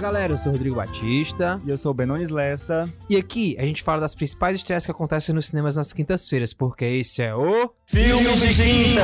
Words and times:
Fala 0.00 0.14
galera, 0.14 0.32
eu 0.32 0.38
sou 0.38 0.50
o 0.50 0.54
Rodrigo 0.54 0.76
Batista. 0.76 1.60
E 1.62 1.68
eu 1.68 1.76
sou 1.76 1.90
o 1.90 1.94
Benones 1.94 2.30
Lessa. 2.30 2.90
E 3.10 3.18
aqui 3.18 3.54
a 3.58 3.66
gente 3.66 3.82
fala 3.82 4.00
das 4.00 4.14
principais 4.14 4.56
estreias 4.56 4.86
que 4.86 4.90
acontecem 4.90 5.34
nos 5.34 5.48
cinemas 5.48 5.76
nas 5.76 5.92
quintas-feiras, 5.92 6.54
porque 6.54 6.86
esse 6.86 7.20
é 7.20 7.34
o. 7.34 7.70
Filmes 7.86 8.40
de 8.40 8.54
Quinta! 8.54 9.02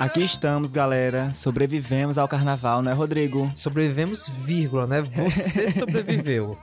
Aqui 0.00 0.24
estamos, 0.24 0.72
galera. 0.72 1.32
Sobrevivemos 1.32 2.18
ao 2.18 2.26
carnaval, 2.26 2.82
né, 2.82 2.92
Rodrigo? 2.92 3.52
Sobrevivemos, 3.54 4.28
vírgula, 4.28 4.84
né? 4.86 5.00
Você 5.02 5.70
sobreviveu. 5.74 6.58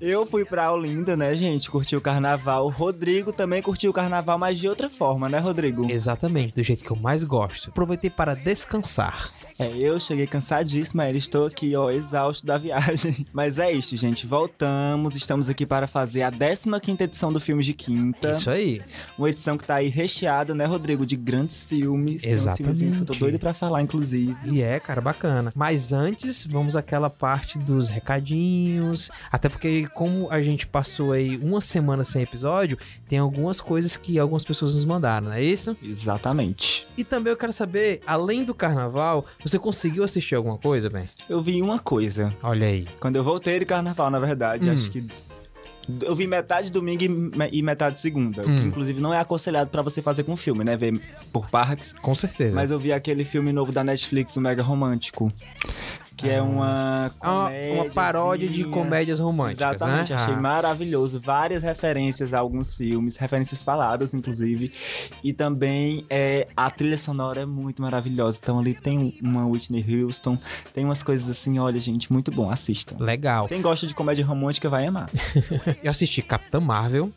Eu 0.00 0.24
fui 0.26 0.44
pra 0.44 0.72
Olinda, 0.72 1.16
né, 1.16 1.34
gente? 1.34 1.70
Curti 1.70 1.96
o 1.96 2.00
carnaval. 2.00 2.66
O 2.66 2.70
Rodrigo 2.70 3.32
também 3.32 3.60
curtiu 3.60 3.90
o 3.90 3.94
carnaval, 3.94 4.38
mas 4.38 4.58
de 4.58 4.68
outra 4.68 4.88
forma, 4.88 5.28
né, 5.28 5.38
Rodrigo? 5.38 5.90
Exatamente, 5.90 6.54
do 6.54 6.62
jeito 6.62 6.84
que 6.84 6.90
eu 6.90 6.96
mais 6.96 7.24
gosto. 7.24 7.70
Aproveitei 7.70 8.10
para 8.10 8.34
descansar. 8.34 9.30
É, 9.58 9.76
eu 9.76 9.98
cheguei 9.98 10.24
cansadíssima, 10.24 11.08
ele 11.08 11.18
estou 11.18 11.46
aqui, 11.46 11.74
ó, 11.74 11.90
exausto 11.90 12.46
da 12.46 12.56
viagem. 12.56 13.26
Mas 13.32 13.58
é 13.58 13.72
isso, 13.72 13.96
gente. 13.96 14.24
Voltamos, 14.24 15.16
estamos 15.16 15.48
aqui 15.48 15.66
para 15.66 15.88
fazer 15.88 16.22
a 16.22 16.30
15ª 16.30 17.00
edição 17.00 17.32
do 17.32 17.40
Filmes 17.40 17.66
de 17.66 17.74
Quinta. 17.74 18.30
Isso 18.30 18.48
aí. 18.48 18.80
Uma 19.18 19.28
edição 19.28 19.58
que 19.58 19.64
tá 19.64 19.74
aí 19.74 19.88
recheada, 19.88 20.54
né, 20.54 20.64
Rodrigo? 20.64 21.04
De 21.04 21.16
grandes 21.16 21.64
filmes. 21.64 22.22
Exatamente. 22.22 22.56
filmezinhos 22.58 22.96
que 22.96 23.02
eu 23.02 23.06
tô 23.06 23.14
doido 23.14 23.36
pra 23.40 23.52
falar, 23.52 23.82
inclusive. 23.82 24.36
E 24.44 24.62
é, 24.62 24.78
cara, 24.78 25.00
bacana. 25.00 25.50
Mas 25.56 25.92
antes, 25.92 26.44
vamos 26.44 26.76
àquela 26.76 27.10
parte 27.10 27.58
dos 27.58 27.88
recadinhos. 27.88 29.10
Até 29.32 29.48
porque, 29.48 29.88
como 29.92 30.30
a 30.30 30.40
gente 30.40 30.68
passou 30.68 31.10
aí 31.10 31.36
uma 31.36 31.60
semana 31.60 32.04
sem 32.04 32.22
episódio, 32.22 32.78
tem 33.08 33.18
algumas 33.18 33.60
coisas 33.60 33.96
que 33.96 34.20
algumas 34.20 34.44
pessoas 34.44 34.76
nos 34.76 34.84
mandaram, 34.84 35.26
não 35.26 35.32
é 35.32 35.42
isso? 35.42 35.74
Exatamente. 35.82 36.86
E 36.96 37.02
também 37.02 37.32
eu 37.32 37.36
quero 37.36 37.52
saber, 37.52 38.00
além 38.06 38.44
do 38.44 38.54
carnaval, 38.54 39.26
você 39.48 39.58
conseguiu 39.58 40.04
assistir 40.04 40.34
alguma 40.34 40.58
coisa, 40.58 40.88
bem? 40.90 41.08
Eu 41.28 41.40
vi 41.42 41.60
uma 41.62 41.78
coisa. 41.78 42.34
Olha 42.42 42.66
aí. 42.66 42.86
Quando 43.00 43.16
eu 43.16 43.24
voltei 43.24 43.58
do 43.58 43.66
carnaval, 43.66 44.10
na 44.10 44.18
verdade, 44.20 44.68
Hum. 44.68 44.72
acho 44.72 44.90
que. 44.90 45.06
Eu 46.04 46.14
vi 46.14 46.26
metade 46.26 46.70
domingo 46.70 47.02
e 47.02 47.08
me- 47.08 47.62
metade 47.62 47.98
segunda. 47.98 48.42
O 48.42 48.44
que, 48.44 48.50
Hum. 48.50 48.66
inclusive, 48.66 49.00
não 49.00 49.14
é 49.14 49.18
aconselhado 49.20 49.70
pra 49.70 49.80
você 49.80 50.02
fazer 50.02 50.22
com 50.22 50.36
filme, 50.36 50.62
né? 50.62 50.76
Ver 50.76 51.00
por 51.32 51.48
partes. 51.48 51.94
Com 51.94 52.14
certeza. 52.14 52.54
Mas 52.54 52.70
eu 52.70 52.78
vi 52.78 52.92
aquele 52.92 53.24
filme 53.24 53.52
novo 53.52 53.72
da 53.72 53.82
Netflix, 53.82 54.36
o 54.36 54.40
Mega 54.40 54.62
Romântico. 54.62 55.32
Que 56.18 56.28
é 56.28 56.42
uma. 56.42 57.12
É 57.22 57.72
uma, 57.74 57.82
uma 57.82 57.90
paródia 57.90 58.48
de 58.48 58.64
comédias 58.64 59.20
românticas, 59.20 59.76
Exatamente, 59.76 60.12
né? 60.12 60.18
achei 60.18 60.34
Ah. 60.34 60.40
maravilhoso. 60.40 61.20
Várias 61.20 61.62
referências 61.62 62.34
a 62.34 62.38
alguns 62.40 62.76
filmes, 62.76 63.16
referências 63.16 63.62
faladas, 63.62 64.12
inclusive. 64.12 64.72
E 65.22 65.32
também 65.32 66.04
é, 66.10 66.48
a 66.56 66.68
trilha 66.70 66.98
sonora 66.98 67.42
é 67.42 67.46
muito 67.46 67.80
maravilhosa. 67.80 68.38
Então 68.42 68.58
ali 68.58 68.74
tem 68.74 69.16
uma 69.22 69.46
Whitney 69.46 70.02
Houston, 70.04 70.36
tem 70.74 70.84
umas 70.84 71.02
coisas 71.04 71.30
assim, 71.30 71.58
olha, 71.58 71.78
gente, 71.78 72.12
muito 72.12 72.32
bom, 72.32 72.50
assistam. 72.50 72.96
Legal. 72.98 73.46
Quem 73.46 73.62
gosta 73.62 73.86
de 73.86 73.94
comédia 73.94 74.26
romântica 74.26 74.68
vai 74.68 74.86
amar. 74.86 75.08
Eu 75.82 75.90
assisti 75.90 76.20
Capitã 76.20 76.58
Marvel. 76.58 77.12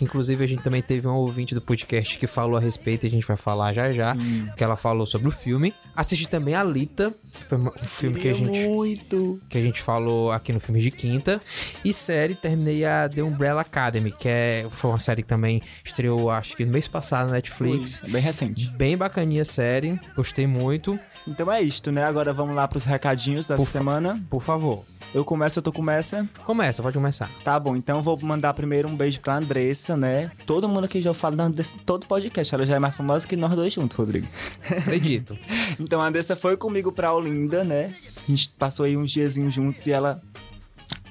Que 0.00 0.04
inclusive 0.06 0.42
a 0.42 0.46
gente 0.46 0.62
também 0.62 0.80
teve 0.80 1.06
um 1.06 1.14
ouvinte 1.14 1.54
do 1.54 1.60
podcast 1.60 2.16
que 2.16 2.26
falou 2.26 2.56
a 2.56 2.60
respeito 2.60 3.04
e 3.04 3.06
a 3.06 3.10
gente 3.10 3.26
vai 3.26 3.36
falar 3.36 3.74
já 3.74 3.92
já. 3.92 4.14
Sim. 4.14 4.48
Que 4.56 4.64
ela 4.64 4.74
falou 4.74 5.04
sobre 5.04 5.28
o 5.28 5.30
filme. 5.30 5.74
Assisti 5.94 6.26
também 6.26 6.54
Alita. 6.54 7.14
Foi 7.50 7.58
um 7.58 7.70
filme 7.82 8.18
que 8.18 8.28
a 8.30 8.32
gente. 8.32 8.66
muito. 8.66 9.38
que 9.46 9.58
a 9.58 9.60
gente 9.60 9.82
falou 9.82 10.32
aqui 10.32 10.54
no 10.54 10.58
filme 10.58 10.80
de 10.80 10.90
quinta. 10.90 11.38
E 11.84 11.92
série, 11.92 12.34
terminei 12.34 12.82
a 12.82 13.10
The 13.10 13.22
Umbrella 13.22 13.60
Academy, 13.60 14.10
que 14.10 14.26
é, 14.26 14.66
foi 14.70 14.90
uma 14.90 14.98
série 14.98 15.20
que 15.22 15.28
também 15.28 15.60
estreou, 15.84 16.30
acho 16.30 16.56
que 16.56 16.64
no 16.64 16.72
mês 16.72 16.88
passado 16.88 17.26
na 17.26 17.34
Netflix. 17.34 17.98
Foi, 17.98 18.08
bem 18.08 18.22
recente. 18.22 18.70
Bem 18.70 18.96
bacaninha 18.96 19.42
a 19.42 19.44
série, 19.44 20.00
gostei 20.16 20.46
muito. 20.46 20.98
Então 21.28 21.52
é 21.52 21.60
isto, 21.60 21.92
né? 21.92 22.04
Agora 22.04 22.32
vamos 22.32 22.56
lá 22.56 22.66
pros 22.66 22.84
recadinhos 22.84 23.48
dessa 23.48 23.62
Por 23.62 23.68
semana. 23.68 24.18
Por 24.30 24.40
favor, 24.40 24.82
Eu 25.12 25.24
começo, 25.24 25.58
eu 25.58 25.62
tô 25.62 25.72
começa. 25.72 26.28
começa, 26.44 26.82
pode 26.82 26.96
começar. 26.96 27.28
Tá 27.42 27.58
bom, 27.58 27.74
então 27.74 27.96
eu 27.96 28.02
vou 28.02 28.16
mandar 28.22 28.54
primeiro 28.54 28.86
um 28.86 28.94
beijo 28.96 29.18
pra 29.20 29.36
Andressa, 29.36 29.96
né? 29.96 30.30
Todo 30.46 30.68
mundo 30.68 30.84
aqui 30.84 31.02
já 31.02 31.12
fala 31.12 31.34
da 31.34 31.44
Andressa, 31.44 31.76
todo 31.84 32.06
podcast. 32.06 32.54
Ela 32.54 32.64
já 32.64 32.76
é 32.76 32.78
mais 32.78 32.94
famosa 32.94 33.26
que 33.26 33.34
nós 33.34 33.56
dois 33.56 33.72
juntos, 33.72 33.96
Rodrigo. 33.96 34.26
Acredito. 34.70 35.36
Então 35.78 36.00
a 36.00 36.06
Andressa 36.06 36.36
foi 36.36 36.56
comigo 36.56 36.92
pra 36.92 37.12
Olinda, 37.12 37.64
né? 37.64 37.94
A 38.16 38.30
gente 38.30 38.50
passou 38.50 38.84
aí 38.84 38.96
uns 38.96 39.10
diazinhos 39.10 39.54
juntos 39.54 39.86
e 39.86 39.92
ela. 39.92 40.20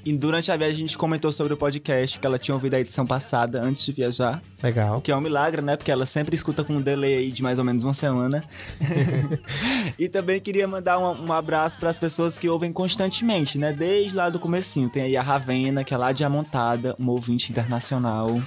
E 0.06 0.14
durante 0.14 0.52
a 0.52 0.58
viagem 0.58 0.76
a 0.76 0.80
gente 0.80 0.98
comentou 0.98 1.32
sobre 1.32 1.54
o 1.54 1.58
podcast, 1.58 2.20
que 2.20 2.26
ela 2.26 2.38
tinha 2.38 2.56
ouvido 2.56 2.74
a 2.74 2.80
edição 2.80 3.06
passada 3.06 3.62
antes 3.62 3.86
de 3.86 3.92
viajar. 3.92 4.42
Legal. 4.64 5.02
Que 5.02 5.12
é 5.12 5.16
um 5.16 5.22
milagre, 5.22 5.62
né? 5.62 5.76
Porque 5.76 5.92
ela 5.92 6.06
sempre 6.06 6.36
escuta 6.36 6.64
com 6.64 6.74
um 6.74 6.82
delay 6.82 7.18
aí 7.18 7.32
de 7.32 7.44
mais 7.44 7.60
ou 7.60 7.66
menos 7.66 7.84
uma 7.84 7.94
semana. 7.94 8.44
e 10.00 10.08
também 10.08 10.40
queria 10.40 10.68
mandar 10.68 11.00
um, 11.00 11.28
um 11.28 11.34
abraço 11.34 11.78
para 11.80 11.90
as 11.90 11.98
pessoas 11.98 12.38
que 12.38 12.48
ouvem 12.48 12.72
constantemente, 12.72 13.58
né? 13.58 13.74
Desde 13.74 14.16
lá 14.16 14.30
do 14.30 14.40
comecinho. 14.40 14.90
Tem 14.90 15.04
aí 15.04 15.18
a 15.18 15.22
Ravena, 15.22 15.84
que 15.84 15.94
é 15.94 15.98
lá 15.98 16.12
de 16.12 16.24
Amontada, 16.24 16.96
um 17.00 17.10
ouvinte 17.10 17.52
internacional. 17.52 18.42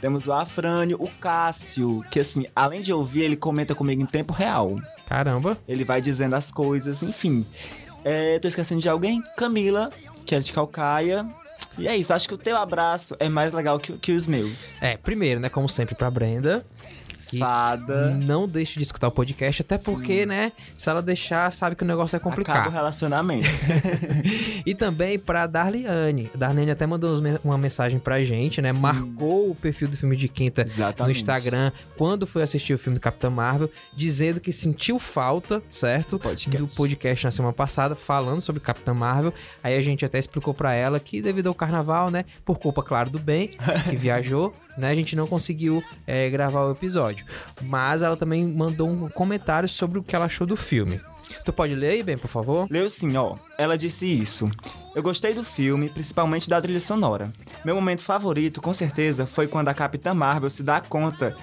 Temos 0.00 0.26
o 0.26 0.32
Afrânio, 0.32 0.96
o 1.00 1.08
Cássio, 1.08 2.04
que 2.10 2.20
assim, 2.20 2.46
além 2.54 2.82
de 2.82 2.92
ouvir, 2.92 3.22
ele 3.22 3.36
comenta 3.36 3.74
comigo 3.74 4.02
em 4.02 4.06
tempo 4.06 4.32
real. 4.32 4.76
Caramba. 5.06 5.56
Ele 5.68 5.84
vai 5.84 6.00
dizendo 6.00 6.34
as 6.34 6.50
coisas, 6.50 7.02
enfim. 7.02 7.44
É, 8.04 8.38
tô 8.38 8.46
esquecendo 8.46 8.80
de 8.80 8.88
alguém? 8.88 9.20
Camila, 9.36 9.90
que 10.26 10.34
é 10.34 10.40
de 10.40 10.52
Calcaia. 10.52 11.24
E 11.78 11.86
é 11.86 11.96
isso, 11.96 12.12
acho 12.12 12.28
que 12.28 12.34
o 12.34 12.38
teu 12.38 12.56
abraço 12.56 13.14
é 13.18 13.28
mais 13.28 13.52
legal 13.52 13.78
que, 13.78 13.92
que 13.98 14.12
os 14.12 14.26
meus. 14.26 14.82
É, 14.82 14.96
primeiro, 14.96 15.40
né, 15.40 15.48
como 15.48 15.68
sempre, 15.68 15.94
pra 15.94 16.10
Brenda. 16.10 16.64
Que 17.26 17.38
Fada. 17.38 18.10
não 18.10 18.46
deixe 18.46 18.76
de 18.78 18.82
escutar 18.84 19.08
o 19.08 19.10
podcast, 19.10 19.62
até 19.62 19.76
porque, 19.78 20.24
né, 20.24 20.52
se 20.78 20.88
ela 20.88 21.02
deixar, 21.02 21.50
sabe 21.52 21.74
que 21.74 21.82
o 21.82 21.86
negócio 21.86 22.14
é 22.14 22.18
Acaba 22.18 22.28
o 22.30 22.36
complicado. 22.36 22.70
relacionamento. 22.72 23.48
e 24.64 24.74
também 24.74 25.18
pra 25.18 25.46
Darliane. 25.46 26.30
Darliane 26.34 26.70
até 26.70 26.86
mandou 26.86 27.14
uma 27.42 27.58
mensagem 27.58 27.98
pra 27.98 28.22
gente, 28.22 28.62
né? 28.62 28.72
Sim. 28.72 28.78
Marcou 28.78 29.50
o 29.50 29.54
perfil 29.54 29.88
do 29.88 29.96
filme 29.96 30.16
de 30.16 30.28
quinta 30.28 30.62
Exatamente. 30.62 31.02
no 31.14 31.18
Instagram 31.20 31.72
quando 31.96 32.26
foi 32.26 32.42
assistir 32.42 32.72
o 32.74 32.78
filme 32.78 32.98
do 32.98 33.00
Capitão 33.02 33.30
Marvel, 33.30 33.70
dizendo 33.94 34.40
que 34.40 34.52
sentiu 34.52 34.98
falta, 34.98 35.62
certo? 35.70 36.18
Podcast. 36.18 36.56
Do 36.62 36.68
podcast 36.68 37.24
na 37.24 37.30
semana 37.30 37.52
passada, 37.52 37.94
falando 37.96 38.40
sobre 38.40 38.60
Capitão 38.60 38.94
Marvel. 38.94 39.32
Aí 39.62 39.76
a 39.76 39.82
gente 39.82 40.04
até 40.04 40.18
explicou 40.18 40.54
pra 40.54 40.74
ela 40.74 41.00
que 41.00 41.20
devido 41.20 41.48
ao 41.48 41.54
carnaval, 41.54 42.10
né? 42.10 42.24
Por 42.44 42.58
culpa, 42.58 42.82
claro, 42.82 43.10
do 43.10 43.18
Ben, 43.18 43.50
que 43.88 43.96
viajou, 43.96 44.54
né? 44.76 44.90
A 44.90 44.94
gente 44.94 45.14
não 45.16 45.26
conseguiu 45.26 45.82
é, 46.06 46.28
gravar 46.30 46.62
o 46.64 46.72
episódio. 46.72 47.24
Mas 47.62 48.02
ela 48.02 48.16
também 48.16 48.46
mandou 48.46 48.88
um 48.88 49.08
comentário 49.08 49.68
sobre 49.68 49.98
o 49.98 50.02
que 50.02 50.14
ela 50.14 50.26
achou 50.26 50.46
do 50.46 50.56
filme. 50.56 51.00
Tu 51.44 51.52
pode 51.52 51.74
ler 51.74 51.90
aí, 51.90 52.02
Ben, 52.02 52.16
por 52.16 52.28
favor? 52.28 52.66
Leu 52.70 52.88
sim, 52.88 53.16
ó. 53.16 53.36
Ela 53.58 53.76
disse 53.76 54.06
isso. 54.06 54.50
Eu 54.94 55.02
gostei 55.02 55.34
do 55.34 55.42
filme, 55.44 55.88
principalmente 55.90 56.48
da 56.48 56.60
trilha 56.62 56.80
sonora. 56.80 57.32
Meu 57.64 57.74
momento 57.74 58.02
favorito, 58.04 58.62
com 58.62 58.72
certeza, 58.72 59.26
foi 59.26 59.46
quando 59.46 59.68
a 59.68 59.74
Capitã 59.74 60.14
Marvel 60.14 60.48
se 60.48 60.62
dá 60.62 60.80
conta 60.80 61.36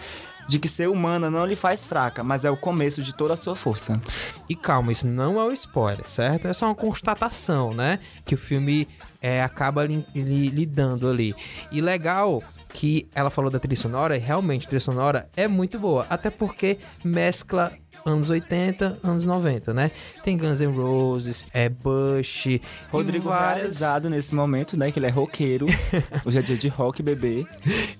de 0.47 0.59
que 0.59 0.67
ser 0.67 0.89
humana 0.89 1.29
não 1.31 1.45
lhe 1.45 1.55
faz 1.55 1.85
fraca, 1.85 2.21
mas 2.23 2.43
é 2.43 2.51
o 2.51 2.57
começo 2.57 3.01
de 3.01 3.13
toda 3.15 3.33
a 3.33 3.37
sua 3.37 3.55
força. 3.55 4.01
E 4.49 4.55
calma, 4.55 4.91
isso 4.91 5.07
não 5.07 5.39
é 5.39 5.43
um 5.45 5.53
spoiler, 5.53 6.09
certo? 6.09 6.47
É 6.47 6.53
só 6.53 6.65
uma 6.65 6.75
constatação, 6.75 7.73
né? 7.73 7.99
Que 8.25 8.35
o 8.35 8.37
filme 8.37 8.87
é, 9.21 9.41
acaba 9.41 9.85
li- 9.85 10.05
li- 10.13 10.49
lidando 10.49 11.09
ali. 11.09 11.33
E 11.71 11.79
legal 11.79 12.41
que 12.73 13.07
ela 13.13 13.29
falou 13.29 13.51
da 13.51 13.59
trilha 13.59 13.79
sonora, 13.79 14.17
e 14.17 14.19
realmente 14.19 14.65
a 14.65 14.69
trilha 14.69 14.79
sonora 14.79 15.29
é 15.37 15.47
muito 15.47 15.77
boa. 15.79 16.05
Até 16.09 16.29
porque 16.29 16.79
mescla 17.03 17.71
anos 18.05 18.29
80, 18.29 18.99
anos 19.03 19.25
90, 19.25 19.73
né? 19.73 19.91
Tem 20.23 20.37
Guns 20.37 20.61
N' 20.61 20.75
Roses, 20.75 21.45
é 21.53 21.69
Bush, 21.69 22.59
Rodrigo 22.91 23.29
várias... 23.29 23.57
realizado 23.57 24.09
nesse 24.09 24.35
momento, 24.35 24.77
né? 24.77 24.91
Que 24.91 24.99
ele 24.99 25.07
é 25.07 25.09
roqueiro. 25.09 25.67
Hoje 26.25 26.39
é 26.39 26.41
dia 26.41 26.57
de 26.57 26.67
rock, 26.67 27.01
bebê. 27.01 27.45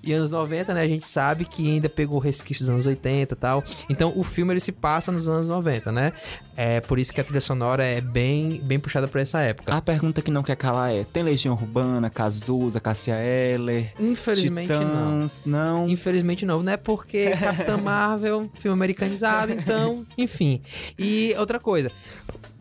E 0.01 0.13
anos 0.13 0.31
90, 0.31 0.74
né, 0.74 0.81
a 0.81 0.88
gente 0.88 1.07
sabe 1.07 1.45
que 1.45 1.69
ainda 1.69 1.90
pegou 1.90 2.19
resquícios 2.19 2.68
dos 2.68 2.74
anos 2.74 2.86
80 2.86 3.34
e 3.34 3.38
tal. 3.38 3.63
Então 3.90 4.13
o 4.16 4.24
filme 4.24 4.54
ele 4.54 4.60
se 4.60 4.72
passa 4.72 5.12
nos 5.12 5.28
anos 5.28 5.48
90, 5.48 5.92
né? 5.92 6.13
É 6.56 6.80
por 6.81 7.00
isso 7.00 7.12
que 7.12 7.19
a 7.19 7.24
trilha 7.24 7.42
sonora 7.42 7.84
é 7.84 8.00
bem, 8.00 8.62
bem 8.63 8.80
puxada 8.80 9.07
pra 9.07 9.22
essa 9.22 9.40
época. 9.42 9.74
A 9.74 9.81
pergunta 9.81 10.22
que 10.22 10.30
não 10.30 10.44
quer 10.44 10.56
calar 10.56 10.94
é: 10.94 11.04
tem 11.04 11.24
Legião 11.24 11.56
Urbana, 11.56 12.10
Cazuza, 12.10 12.80
Cassia 12.80 13.16
Eller, 13.16 13.92
Infelizmente 14.00 14.72
não. 14.72 14.80
Titãs? 14.80 15.44
Não. 15.45 15.90
Infelizmente 15.90 16.45
não, 16.45 16.62
né? 16.62 16.78
Porque 16.78 17.31
Capitã 17.31 17.78
Marvel, 17.81 18.50
filme 18.54 18.74
americanizado, 18.74 19.51
então, 19.51 19.82
enfim. 20.18 20.62
E 20.97 21.35
outra 21.38 21.59
coisa, 21.59 21.91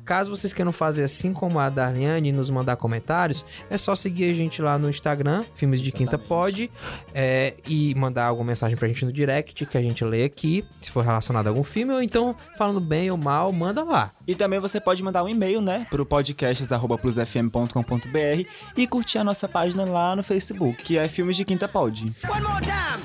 Caso 0.05 0.35
vocês 0.35 0.53
queiram 0.53 0.73
fazer 0.73 1.05
assim 1.05 1.33
como 1.33 1.61
a 1.61 1.69
Darliane 1.69 2.31
e 2.31 2.33
nos 2.33 2.51
mandar 2.51 2.75
comentários, 2.77 3.45
é 3.71 3.77
só 3.77 3.95
seguir 3.95 4.29
a 4.31 4.35
gente 4.35 4.61
lá 4.61 4.77
no 4.77 4.91
Instagram, 4.91 5.45
Filmes 5.55 5.81
de 5.81 5.93
Quinta 5.93 6.19
Pod, 6.19 6.69
é, 7.15 7.55
e 7.67 7.95
mandar 7.95 8.27
alguma 8.27 8.49
mensagem 8.49 8.77
pra 8.77 8.89
gente 8.89 9.05
no 9.05 9.13
direct 9.13 9.65
que 9.65 9.79
a 9.79 9.83
gente 9.83 10.05
lê 10.05 10.25
aqui, 10.25 10.65
se 10.81 10.91
for 10.91 11.05
relacionado 11.05 11.47
a 11.47 11.51
algum 11.51 11.63
filme, 11.63 11.95
ou 11.95 12.03
então 12.03 12.35
falando 12.59 12.81
bem 12.81 13.13
ou 13.13 13.17
mal, 13.17 13.53
manda 13.53 13.85
lá. 13.85 14.11
E 14.27 14.35
também 14.35 14.59
você 14.59 14.81
pode 14.81 15.01
mandar 15.05 15.23
um 15.23 15.29
e-mail, 15.29 15.61
né, 15.61 15.87
pro 15.89 16.05
podcasts@plusfm.com.br 16.05 18.49
e 18.77 18.87
curtir 18.89 19.19
a 19.19 19.25
nossa 19.25 19.49
página 19.49 19.85
lá 19.85 20.17
no 20.17 20.25
Facebook, 20.25 20.83
que 20.83 20.99
é 20.99 21.07
Filmes 21.07 21.37
de 21.37 21.45
Quinta 21.45 21.69
Pod. 21.69 22.13
One 22.29 22.43
more 22.43 22.61
time. 22.61 23.01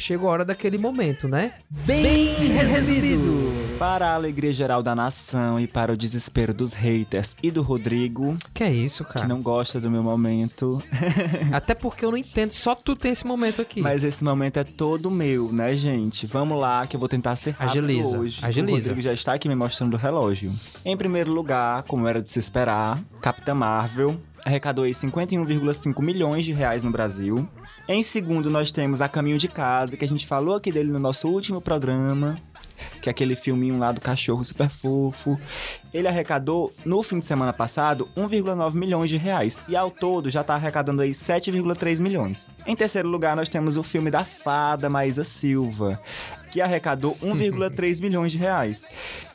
Chegou 0.00 0.28
a 0.28 0.32
hora 0.32 0.44
daquele 0.44 0.78
momento, 0.78 1.28
né? 1.28 1.52
Bem 1.70 2.34
resumido! 2.56 3.50
Para 3.78 4.08
a 4.10 4.14
alegria 4.14 4.52
geral 4.52 4.82
da 4.82 4.94
nação 4.94 5.58
e 5.58 5.66
para 5.66 5.92
o 5.92 5.96
desespero 5.96 6.52
dos 6.52 6.72
haters 6.74 7.34
e 7.42 7.50
do 7.50 7.62
Rodrigo, 7.62 8.36
Que 8.52 8.64
é 8.64 8.70
isso, 8.72 9.04
cara? 9.04 9.20
que 9.20 9.26
não 9.26 9.40
gosta 9.40 9.80
do 9.80 9.90
meu 9.90 10.02
momento. 10.02 10.82
Até 11.52 11.74
porque 11.74 12.04
eu 12.04 12.10
não 12.10 12.18
entendo, 12.18 12.50
só 12.50 12.74
tu 12.74 12.94
tem 12.94 13.12
esse 13.12 13.26
momento 13.26 13.62
aqui. 13.62 13.80
Mas 13.80 14.04
esse 14.04 14.22
momento 14.22 14.58
é 14.58 14.64
todo 14.64 15.10
meu, 15.10 15.50
né, 15.50 15.74
gente? 15.74 16.26
Vamos 16.26 16.58
lá, 16.60 16.86
que 16.86 16.94
eu 16.96 17.00
vou 17.00 17.08
tentar 17.08 17.36
ser 17.36 17.52
rápido 17.52 17.70
Agiliza, 17.70 18.18
hoje. 18.18 18.44
agiliza. 18.44 18.76
O 18.76 18.80
Rodrigo 18.90 19.00
já 19.02 19.12
está 19.14 19.32
aqui 19.34 19.48
me 19.48 19.54
mostrando 19.54 19.94
o 19.94 19.96
relógio. 19.96 20.52
Em 20.84 20.96
primeiro 20.96 21.32
lugar, 21.32 21.82
como 21.84 22.06
era 22.06 22.20
de 22.20 22.30
se 22.30 22.38
esperar, 22.38 22.98
Capitã 23.22 23.54
Marvel 23.54 24.20
arrecadou 24.44 24.84
aí 24.84 24.92
51,5 24.92 26.02
milhões 26.02 26.44
de 26.44 26.52
reais 26.52 26.82
no 26.82 26.90
Brasil. 26.90 27.48
Em 27.88 28.02
segundo, 28.02 28.50
nós 28.50 28.70
temos 28.70 29.00
A 29.00 29.08
Caminho 29.08 29.38
de 29.38 29.48
Casa, 29.48 29.96
que 29.96 30.04
a 30.04 30.08
gente 30.08 30.26
falou 30.26 30.54
aqui 30.54 30.70
dele 30.70 30.92
no 30.92 30.98
nosso 30.98 31.28
último 31.28 31.60
programa. 31.60 32.38
Que 33.02 33.08
é 33.08 33.12
aquele 33.12 33.36
filminho 33.36 33.78
lá 33.78 33.92
do 33.92 34.00
cachorro 34.00 34.42
super 34.44 34.68
fofo. 34.68 35.38
Ele 35.92 36.08
arrecadou, 36.08 36.70
no 36.84 37.02
fim 37.02 37.18
de 37.18 37.26
semana 37.26 37.52
passado, 37.52 38.08
1,9 38.16 38.74
milhões 38.74 39.10
de 39.10 39.16
reais. 39.16 39.60
E 39.68 39.76
ao 39.76 39.90
todo 39.90 40.30
já 40.30 40.42
tá 40.42 40.54
arrecadando 40.54 41.02
aí 41.02 41.10
7,3 41.10 42.00
milhões. 42.00 42.48
Em 42.66 42.76
terceiro 42.76 43.08
lugar, 43.08 43.36
nós 43.36 43.48
temos 43.48 43.76
o 43.76 43.82
filme 43.82 44.10
da 44.10 44.24
fada 44.24 44.88
Maísa 44.88 45.24
Silva, 45.24 46.00
que 46.50 46.60
arrecadou 46.60 47.16
1,3 47.22 48.00
milhões 48.00 48.32
de 48.32 48.38
reais. 48.38 48.86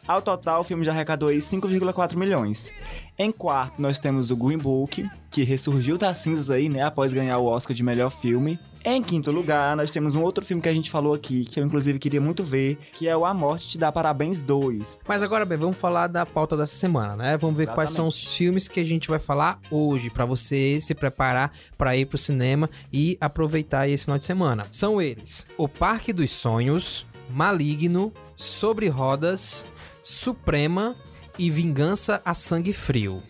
Ao 0.08 0.22
total, 0.22 0.62
o 0.62 0.64
filme 0.64 0.84
já 0.84 0.92
arrecadou 0.92 1.30
aí 1.30 1.38
5,4 1.38 2.16
milhões. 2.16 2.72
Em 3.18 3.32
quarto, 3.32 3.82
nós 3.82 3.98
temos 3.98 4.30
o 4.30 4.36
Green 4.36 4.58
Book, 4.58 5.10
que 5.32 5.44
ressurgiu 5.44 5.98
das 5.98 6.20
cinzas 6.20 6.50
aí, 6.50 6.70
né, 6.70 6.84
após 6.84 7.12
ganhar 7.12 7.38
o 7.40 7.46
Oscar 7.46 7.76
de 7.76 7.82
melhor 7.82 8.12
filme. 8.12 8.60
Em 8.88 9.02
quinto 9.02 9.32
lugar, 9.32 9.76
nós 9.76 9.90
temos 9.90 10.14
um 10.14 10.22
outro 10.22 10.46
filme 10.46 10.62
que 10.62 10.70
a 10.70 10.74
gente 10.74 10.92
falou 10.92 11.16
aqui, 11.16 11.44
que 11.44 11.60
eu 11.60 11.66
inclusive 11.66 11.98
queria 11.98 12.22
muito 12.22 12.44
ver, 12.44 12.78
que 12.94 13.08
é 13.08 13.18
o 13.18 13.26
A 13.26 13.34
Morte 13.34 13.70
Te 13.70 13.78
Dá 13.80 13.92
Parabéns 13.92 14.44
2. 14.44 15.00
Mas 15.08 15.24
agora, 15.24 15.44
bem, 15.44 15.58
vamos 15.58 15.76
falar 15.76 16.06
da 16.06 16.24
pauta 16.24 16.56
dessa 16.56 16.76
semana, 16.76 17.16
né? 17.16 17.36
Vamos 17.36 17.58
ver 17.58 17.66
quais 17.66 17.92
são 17.92 18.08
os 18.08 18.36
filmes 18.36 18.68
que 18.68 18.80
a 18.80 18.86
gente 18.86 19.10
vai 19.10 19.18
falar 19.18 19.60
hoje, 19.72 20.12
pra 20.12 20.24
você 20.24 20.80
se 20.80 20.94
preparar 20.94 21.52
pra 21.76 21.98
ir 21.98 22.06
pro 22.06 22.16
cinema 22.16 22.70
e 22.94 23.18
aproveitar 23.20 23.90
esse 23.90 24.04
final 24.04 24.20
de 24.20 24.26
semana. 24.26 24.68
São 24.70 25.02
eles: 25.02 25.48
O 25.58 25.68
Parque 25.68 26.14
dos 26.14 26.30
Sonhos, 26.30 27.08
Maligno, 27.28 28.14
Sobre 28.36 28.88
Rodas, 28.88 29.66
Suprema 30.04 30.96
e 31.40 31.50
Vingança 31.50 32.22
a 32.24 32.36
Sangue 32.36 32.72
Frio. 32.72 33.24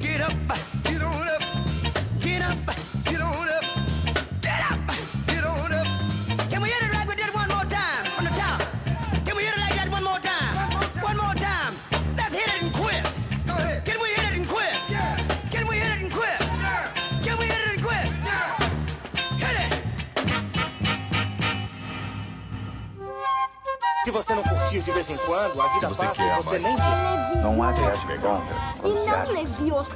Get 0.00 0.20
up, 0.20 0.36
você 24.68 24.76
não 24.76 24.82
curtir 24.82 24.82
de 24.82 24.92
vez 24.92 25.10
em 25.10 25.16
quando, 25.18 25.60
a 25.60 25.68
vida 25.68 25.88
você 25.88 26.06
passa 26.06 26.14
quer, 26.22 26.38
e 26.38 26.42
você 26.42 26.58
mãe. 26.58 26.62
nem 26.62 26.76
vê. 26.76 27.42
Não 27.42 27.62
há 27.62 27.72
vegana? 27.72 28.42
E 28.84 28.88
não 29.06 29.32
leviosa. 29.32 29.90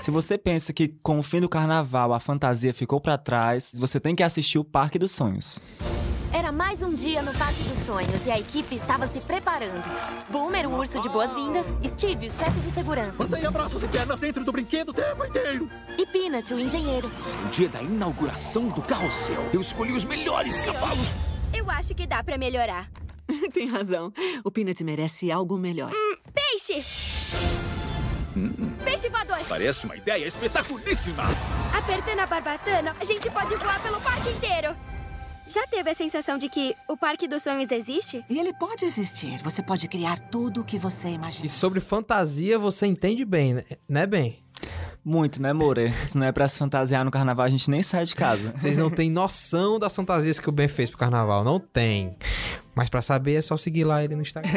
Se 0.00 0.10
você 0.10 0.38
pensa 0.38 0.72
que 0.72 0.88
com 1.02 1.18
o 1.18 1.22
fim 1.22 1.40
do 1.40 1.48
carnaval 1.48 2.12
a 2.12 2.20
fantasia 2.20 2.72
ficou 2.72 3.00
pra 3.00 3.18
trás, 3.18 3.72
você 3.78 4.00
tem 4.00 4.14
que 4.14 4.22
assistir 4.22 4.58
o 4.58 4.64
Parque 4.64 4.98
dos 4.98 5.12
Sonhos. 5.12 5.58
Era 6.32 6.52
mais 6.52 6.82
um 6.82 6.94
dia 6.94 7.22
no 7.22 7.32
Parque 7.34 7.62
dos 7.64 7.78
Sonhos 7.86 8.26
e 8.26 8.30
a 8.30 8.38
equipe 8.38 8.74
estava 8.74 9.06
se 9.06 9.18
preparando. 9.20 9.82
Boomer, 10.28 10.68
o 10.68 10.76
urso 10.76 11.00
de 11.00 11.08
boas-vindas, 11.08 11.66
Steve, 11.84 12.26
o 12.28 12.30
chefe 12.30 12.60
de 12.60 12.70
segurança, 12.70 13.22
Mantenha 13.22 13.50
braços 13.50 13.82
e 13.82 13.88
pernas 13.88 14.18
dentro 14.18 14.44
do 14.44 14.52
brinquedo 14.52 14.90
o 14.90 14.94
tempo 14.94 15.24
inteiro. 15.24 15.70
e 15.96 16.04
Peanut, 16.06 16.52
o 16.52 16.60
engenheiro. 16.60 17.10
No 17.44 17.50
dia 17.50 17.68
da 17.68 17.82
inauguração 17.82 18.68
do 18.68 18.82
carrossel, 18.82 19.42
eu 19.54 19.60
escolhi 19.60 19.92
os 19.92 20.04
melhores 20.04 20.60
cavalos. 20.60 21.08
Eu 21.68 21.72
acho 21.72 21.94
que 21.94 22.06
dá 22.06 22.24
pra 22.24 22.38
melhorar. 22.38 22.90
Tem 23.52 23.68
razão. 23.68 24.10
O 24.42 24.50
Peanut 24.50 24.82
merece 24.82 25.30
algo 25.30 25.58
melhor. 25.58 25.92
Peixe! 26.32 26.82
Peixe 28.82 29.10
voador! 29.10 29.38
Parece 29.46 29.84
uma 29.84 29.94
ideia 29.94 30.26
espetaculíssima. 30.26 31.24
Apertando 31.76 32.20
a 32.20 32.26
barbatana, 32.26 32.96
a 32.98 33.04
gente 33.04 33.30
pode 33.30 33.54
voar 33.56 33.82
pelo 33.82 34.00
parque 34.00 34.30
inteiro. 34.30 34.74
Já 35.46 35.66
teve 35.66 35.90
a 35.90 35.94
sensação 35.94 36.38
de 36.38 36.48
que 36.48 36.74
o 36.88 36.96
Parque 36.96 37.28
dos 37.28 37.42
Sonhos 37.42 37.70
existe? 37.70 38.24
E 38.30 38.38
ele 38.38 38.54
pode 38.54 38.86
existir. 38.86 39.36
Você 39.42 39.62
pode 39.62 39.88
criar 39.88 40.18
tudo 40.18 40.62
o 40.62 40.64
que 40.64 40.78
você 40.78 41.08
imagina. 41.08 41.44
E 41.44 41.50
sobre 41.50 41.80
fantasia, 41.80 42.58
você 42.58 42.86
entende 42.86 43.26
bem, 43.26 43.54
né? 43.54 43.64
né, 43.86 44.06
bem? 44.06 44.42
Muito, 45.08 45.40
né, 45.40 45.54
More? 45.54 45.90
Se 46.04 46.18
não 46.18 46.26
é 46.26 46.32
pra 46.32 46.46
se 46.46 46.58
fantasiar 46.58 47.02
no 47.02 47.10
carnaval, 47.10 47.46
a 47.46 47.48
gente 47.48 47.70
nem 47.70 47.82
sai 47.82 48.04
de 48.04 48.14
casa. 48.14 48.52
Vocês 48.54 48.76
não 48.76 48.90
têm 48.90 49.10
noção 49.10 49.78
das 49.78 49.96
fantasias 49.96 50.38
que 50.38 50.50
o 50.50 50.52
Ben 50.52 50.68
fez 50.68 50.90
pro 50.90 50.98
carnaval. 50.98 51.42
Não 51.42 51.58
tem. 51.58 52.14
Mas 52.78 52.88
pra 52.88 53.02
saber 53.02 53.34
é 53.34 53.42
só 53.42 53.56
seguir 53.56 53.82
lá 53.82 54.04
ele 54.04 54.14
no 54.14 54.22
Instagram. 54.22 54.52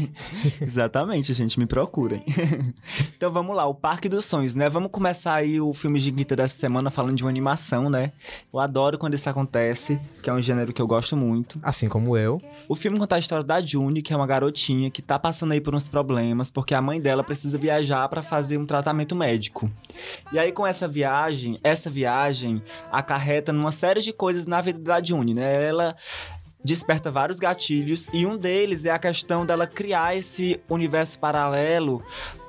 Exatamente, 0.62 1.34
gente, 1.34 1.58
me 1.58 1.66
procurem. 1.66 2.24
então 3.14 3.30
vamos 3.30 3.54
lá, 3.54 3.66
o 3.66 3.74
Parque 3.74 4.08
dos 4.08 4.24
Sonhos, 4.24 4.54
né? 4.54 4.70
Vamos 4.70 4.90
começar 4.90 5.34
aí 5.34 5.60
o 5.60 5.74
filme 5.74 6.00
de 6.00 6.10
Guita 6.10 6.34
dessa 6.34 6.56
semana 6.56 6.88
falando 6.88 7.14
de 7.14 7.22
uma 7.22 7.28
animação, 7.28 7.90
né? 7.90 8.12
Eu 8.50 8.60
adoro 8.60 8.96
quando 8.96 9.12
isso 9.12 9.28
acontece, 9.28 10.00
que 10.22 10.30
é 10.30 10.32
um 10.32 10.40
gênero 10.40 10.72
que 10.72 10.80
eu 10.80 10.86
gosto 10.86 11.18
muito. 11.18 11.60
Assim 11.62 11.86
como 11.86 12.16
eu. 12.16 12.40
O 12.66 12.74
filme 12.74 12.98
conta 12.98 13.16
a 13.16 13.18
história 13.18 13.44
da 13.44 13.60
June, 13.60 14.00
que 14.00 14.10
é 14.10 14.16
uma 14.16 14.26
garotinha 14.26 14.90
que 14.90 15.02
tá 15.02 15.18
passando 15.18 15.52
aí 15.52 15.60
por 15.60 15.74
uns 15.74 15.86
problemas, 15.86 16.50
porque 16.50 16.72
a 16.72 16.80
mãe 16.80 16.98
dela 16.98 17.22
precisa 17.22 17.58
viajar 17.58 18.08
pra 18.08 18.22
fazer 18.22 18.56
um 18.56 18.64
tratamento 18.64 19.14
médico. 19.14 19.70
E 20.32 20.38
aí 20.38 20.50
com 20.50 20.66
essa 20.66 20.88
viagem, 20.88 21.58
essa 21.62 21.90
viagem 21.90 22.62
acarreta 22.90 23.52
numa 23.52 23.70
série 23.70 24.00
de 24.00 24.14
coisas 24.14 24.46
na 24.46 24.62
vida 24.62 24.78
da 24.78 25.02
June, 25.02 25.34
né? 25.34 25.68
Ela 25.68 25.94
desperta 26.66 27.10
vários 27.10 27.38
gatilhos 27.38 28.08
e 28.12 28.26
um 28.26 28.36
deles 28.36 28.84
é 28.84 28.90
a 28.90 28.98
questão 28.98 29.46
dela 29.46 29.66
criar 29.66 30.16
esse 30.16 30.60
universo 30.68 31.18
paralelo 31.18 32.02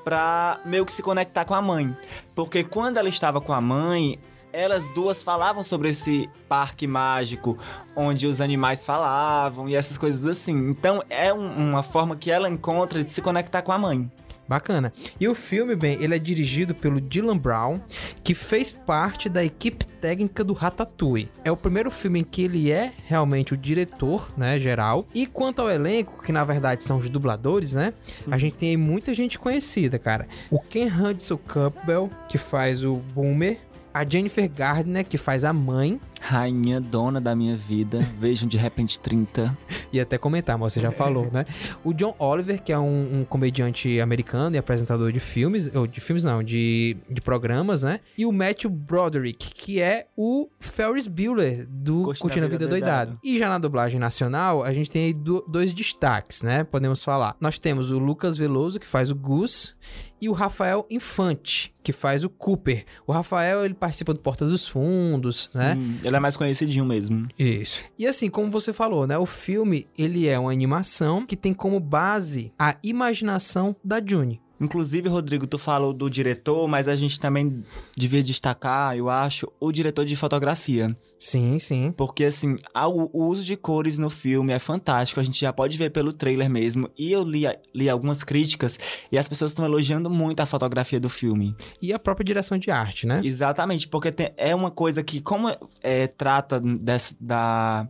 pra 0.03 0.59
meio 0.65 0.85
que 0.85 0.91
se 0.91 1.03
conectar 1.03 1.45
com 1.45 1.53
a 1.53 1.61
mãe. 1.61 1.95
Porque 2.35 2.63
quando 2.63 2.97
ela 2.97 3.09
estava 3.09 3.39
com 3.39 3.53
a 3.53 3.61
mãe, 3.61 4.17
elas 4.51 4.91
duas 4.93 5.21
falavam 5.21 5.61
sobre 5.61 5.89
esse 5.89 6.27
parque 6.49 6.87
mágico 6.87 7.57
onde 7.95 8.25
os 8.25 8.41
animais 8.41 8.85
falavam 8.85 9.69
e 9.69 9.75
essas 9.75 9.97
coisas 9.97 10.25
assim. 10.25 10.69
Então 10.69 11.03
é 11.09 11.31
um- 11.31 11.69
uma 11.69 11.83
forma 11.83 12.15
que 12.15 12.31
ela 12.31 12.49
encontra 12.49 13.03
de 13.03 13.11
se 13.11 13.21
conectar 13.21 13.61
com 13.61 13.71
a 13.71 13.77
mãe. 13.77 14.11
Bacana. 14.47 14.93
E 15.19 15.27
o 15.27 15.35
filme, 15.35 15.75
bem, 15.75 16.01
ele 16.01 16.15
é 16.15 16.19
dirigido 16.19 16.73
pelo 16.73 17.01
Dylan 17.01 17.37
Brown, 17.37 17.81
que 18.23 18.33
fez 18.33 18.71
parte 18.71 19.27
da 19.27 19.43
equipe 19.43 19.85
técnica 19.85 20.43
do 20.43 20.53
Ratatouille. 20.53 21.29
É 21.43 21.51
o 21.51 21.57
primeiro 21.57 21.91
filme 21.91 22.19
em 22.19 22.23
que 22.23 22.43
ele 22.43 22.71
é 22.71 22.93
realmente 23.05 23.53
o 23.53 23.57
diretor, 23.57 24.31
né, 24.37 24.59
geral. 24.59 25.05
E 25.13 25.25
quanto 25.25 25.61
ao 25.61 25.69
elenco, 25.69 26.23
que 26.23 26.31
na 26.31 26.45
verdade 26.45 26.83
são 26.83 26.97
os 26.97 27.09
dubladores, 27.09 27.73
né? 27.73 27.93
A 28.31 28.37
gente 28.37 28.55
tem 28.55 28.69
aí 28.69 28.77
muita 28.77 29.13
gente 29.13 29.37
conhecida, 29.37 29.99
cara. 29.99 30.27
O 30.49 30.59
Ken 30.59 30.87
Hudson 30.87 31.37
Campbell, 31.37 32.09
que 32.29 32.37
faz 32.37 32.83
o 32.83 32.95
Boomer. 33.13 33.59
A 33.93 34.07
Jennifer 34.07 34.47
Gardner, 34.47 35.03
que 35.05 35.17
faz 35.17 35.43
a 35.43 35.51
mãe. 35.51 35.99
Rainha, 36.21 36.79
dona 36.81 37.21
da 37.21 37.35
minha 37.35 37.55
vida, 37.55 37.99
vejam 38.19 38.47
de 38.47 38.57
repente 38.57 38.99
30. 38.99 39.55
E 39.93 39.99
até 39.99 40.17
comentar, 40.17 40.57
mas 40.57 40.73
você 40.73 40.79
já 40.79 40.91
falou, 40.91 41.29
né? 41.31 41.45
O 41.83 41.93
John 41.93 42.13
Oliver, 42.19 42.61
que 42.61 42.71
é 42.73 42.77
um, 42.79 43.21
um 43.21 43.25
comediante 43.25 43.99
americano 44.01 44.55
e 44.55 44.59
apresentador 44.59 45.11
de 45.11 45.19
filmes, 45.19 45.73
ou 45.73 45.87
de 45.87 45.99
filmes 46.01 46.23
não, 46.23 46.43
de, 46.43 46.97
de 47.09 47.21
programas, 47.21 47.83
né? 47.83 47.99
E 48.17 48.25
o 48.25 48.31
Matthew 48.31 48.69
Broderick, 48.69 49.53
que 49.53 49.79
é 49.81 50.07
o 50.17 50.49
Ferris 50.59 51.07
Bueller 51.07 51.65
do 51.69 52.03
Curtindo 52.03 52.21
Curtindo 52.21 52.45
a 52.45 52.47
a 52.47 52.49
Vida, 52.51 52.67
Doidado. 52.67 53.11
Doidado. 53.11 53.19
E 53.23 53.37
já 53.39 53.47
na 53.49 53.57
dublagem 53.57 53.99
nacional, 53.99 54.63
a 54.63 54.73
gente 54.73 54.89
tem 54.91 55.05
aí 55.05 55.13
do- 55.13 55.45
dois 55.47 55.73
destaques, 55.73 56.41
né? 56.41 56.63
Podemos 56.63 57.03
falar. 57.03 57.35
Nós 57.39 57.57
temos 57.59 57.91
o 57.91 57.97
Lucas 57.99 58.37
Veloso, 58.37 58.79
que 58.79 58.87
faz 58.87 59.09
o 59.09 59.15
Gus, 59.15 59.75
e 60.19 60.27
o 60.27 60.33
Rafael 60.33 60.85
Infante, 60.89 61.71
que 61.83 61.91
faz 61.91 62.23
o 62.23 62.29
Cooper. 62.29 62.85
O 63.05 63.11
Rafael, 63.11 63.63
ele 63.63 63.75
participa 63.75 64.13
do 64.15 64.19
Porta 64.19 64.45
dos 64.47 64.67
Fundos, 64.67 65.49
né? 65.53 65.77
Ele 66.07 66.15
é 66.15 66.19
mais 66.19 66.37
conhecidinho 66.37 66.85
mesmo. 66.85 67.27
Isso. 67.37 67.81
E 67.97 68.07
assim, 68.07 68.29
como 68.29 68.49
você 68.49 68.71
falou, 68.71 69.05
né? 69.05 69.17
O 69.17 69.25
filme, 69.25 69.87
ele 69.97 70.27
é 70.27 70.39
uma 70.39 70.51
animação 70.51 71.25
que 71.25 71.35
tem 71.35 71.53
como 71.53 71.79
base 71.79 72.53
a 72.57 72.75
imaginação 72.81 73.75
da 73.83 74.01
June. 74.03 74.41
Inclusive, 74.59 75.07
Rodrigo, 75.09 75.45
tu 75.47 75.57
falou 75.57 75.93
do 75.93 76.09
diretor, 76.09 76.67
mas 76.67 76.87
a 76.87 76.95
gente 76.95 77.19
também 77.19 77.63
devia 77.95 78.23
destacar, 78.23 78.95
eu 78.97 79.09
acho, 79.09 79.47
o 79.59 79.71
diretor 79.71 80.05
de 80.05 80.15
fotografia. 80.15 80.95
Sim, 81.19 81.57
sim. 81.59 81.91
Porque, 81.95 82.25
assim, 82.25 82.55
o 82.75 83.07
o 83.17 83.25
uso 83.27 83.43
de 83.43 83.55
cores 83.55 83.97
no 83.97 84.09
filme 84.09 84.53
é 84.53 84.59
fantástico. 84.59 85.19
A 85.19 85.23
gente 85.23 85.39
já 85.39 85.51
pode 85.51 85.77
ver 85.77 85.89
pelo 85.89 86.13
trailer 86.13 86.49
mesmo. 86.49 86.89
E 86.97 87.11
eu 87.11 87.23
li, 87.23 87.43
li 87.73 87.89
algumas 87.89 88.23
críticas 88.23 88.77
e 89.11 89.17
as 89.17 89.27
pessoas 89.27 89.51
estão 89.51 89.65
elogiando 89.65 90.09
muito 90.09 90.39
a 90.41 90.45
fotografia 90.45 90.99
do 90.99 91.09
filme. 91.09 91.55
E 91.81 91.91
a 91.91 91.97
própria 91.99 92.23
direção 92.25 92.57
de 92.57 92.69
arte, 92.69 93.07
né? 93.07 93.21
Exatamente, 93.23 93.87
porque 93.87 94.11
tem- 94.11 94.31
é 94.37 94.53
uma 94.53 94.69
coisa 94.71 95.03
que, 95.03 95.19
como 95.21 95.49
é, 95.81 96.05
trata 96.07 96.59
dessa, 96.59 97.15
da, 97.19 97.87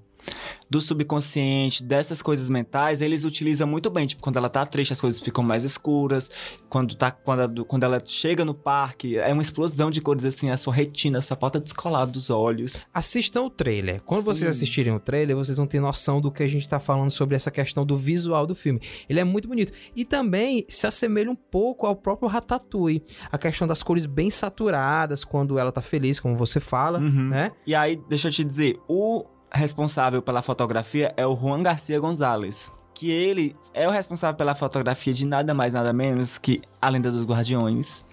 do 0.69 0.81
subconsciente, 0.81 1.83
dessas 1.83 2.21
coisas 2.21 2.49
mentais, 2.49 3.01
eles 3.01 3.23
utilizam 3.23 3.67
muito 3.67 3.89
bem. 3.89 4.05
Tipo, 4.05 4.21
quando 4.21 4.37
ela 4.37 4.49
tá 4.49 4.65
triste, 4.65 4.91
as 4.93 4.99
coisas 5.01 5.21
ficam 5.21 5.43
mais 5.43 5.63
escuras. 5.63 6.29
Quando, 6.69 6.95
tá, 6.95 7.09
quando, 7.11 7.63
quando 7.65 7.83
ela 7.83 8.01
chega 8.03 8.43
no 8.43 8.53
parque, 8.53 9.17
é 9.17 9.31
uma 9.31 9.41
explosão 9.41 9.89
de 9.89 10.01
cores, 10.01 10.25
assim, 10.25 10.49
a 10.49 10.57
sua 10.57 10.73
retina, 10.73 11.21
só 11.21 11.35
falta 11.35 11.59
descolar 11.59 12.05
dos 12.05 12.29
olhos. 12.29 12.79
Assistam 12.93 13.43
o 13.43 13.49
trailer. 13.49 14.01
Quando 14.01 14.23
vocês 14.23 14.39
Sim. 14.39 14.47
assistirem 14.63 14.93
o 14.93 14.99
trailer, 14.99 15.35
vocês 15.35 15.57
vão 15.57 15.65
ter 15.67 15.79
noção 15.79 16.19
do 16.19 16.31
que 16.31 16.43
a 16.43 16.47
gente 16.47 16.67
tá 16.67 16.79
falando 16.79 17.11
sobre 17.11 17.35
essa 17.35 17.49
questão 17.49 17.85
do 17.85 17.95
visual 17.95 18.45
do 18.45 18.55
filme. 18.55 18.81
Ele 19.07 19.19
é 19.19 19.23
muito 19.23 19.47
bonito. 19.47 19.71
E 19.95 20.03
também 20.03 20.65
se 20.67 20.85
assemelha 20.85 21.31
um 21.31 21.35
pouco 21.35 21.85
ao 21.87 21.95
próprio 21.95 22.27
Ratatouille. 22.27 23.03
A 23.31 23.37
questão 23.37 23.65
das 23.67 23.81
cores 23.83 24.05
bem 24.05 24.29
saturadas, 24.29 25.23
quando 25.23 25.57
ela 25.57 25.71
tá 25.71 25.81
feliz, 25.81 26.19
como 26.19 26.35
você 26.35 26.59
fala, 26.59 26.99
Uhum. 26.99 27.29
né? 27.29 27.51
E 27.65 27.73
aí, 27.73 27.99
deixa 28.09 28.27
eu 28.27 28.31
te 28.31 28.43
dizer, 28.43 28.79
o 28.87 29.25
responsável 29.51 30.21
pela 30.21 30.41
fotografia 30.41 31.13
é 31.17 31.25
o 31.25 31.35
Juan 31.35 31.63
Garcia 31.63 31.99
Gonzalez. 31.99 32.71
Que 32.93 33.11
ele 33.11 33.55
é 33.73 33.87
o 33.87 33.91
responsável 33.91 34.35
pela 34.35 34.55
fotografia 34.55 35.13
de 35.13 35.25
nada 35.25 35.53
mais, 35.53 35.73
nada 35.73 35.93
menos 35.93 36.37
que 36.37 36.61
A 36.81 36.89
Lenda 36.89 37.11
dos 37.11 37.25
Guardiões. 37.25 38.03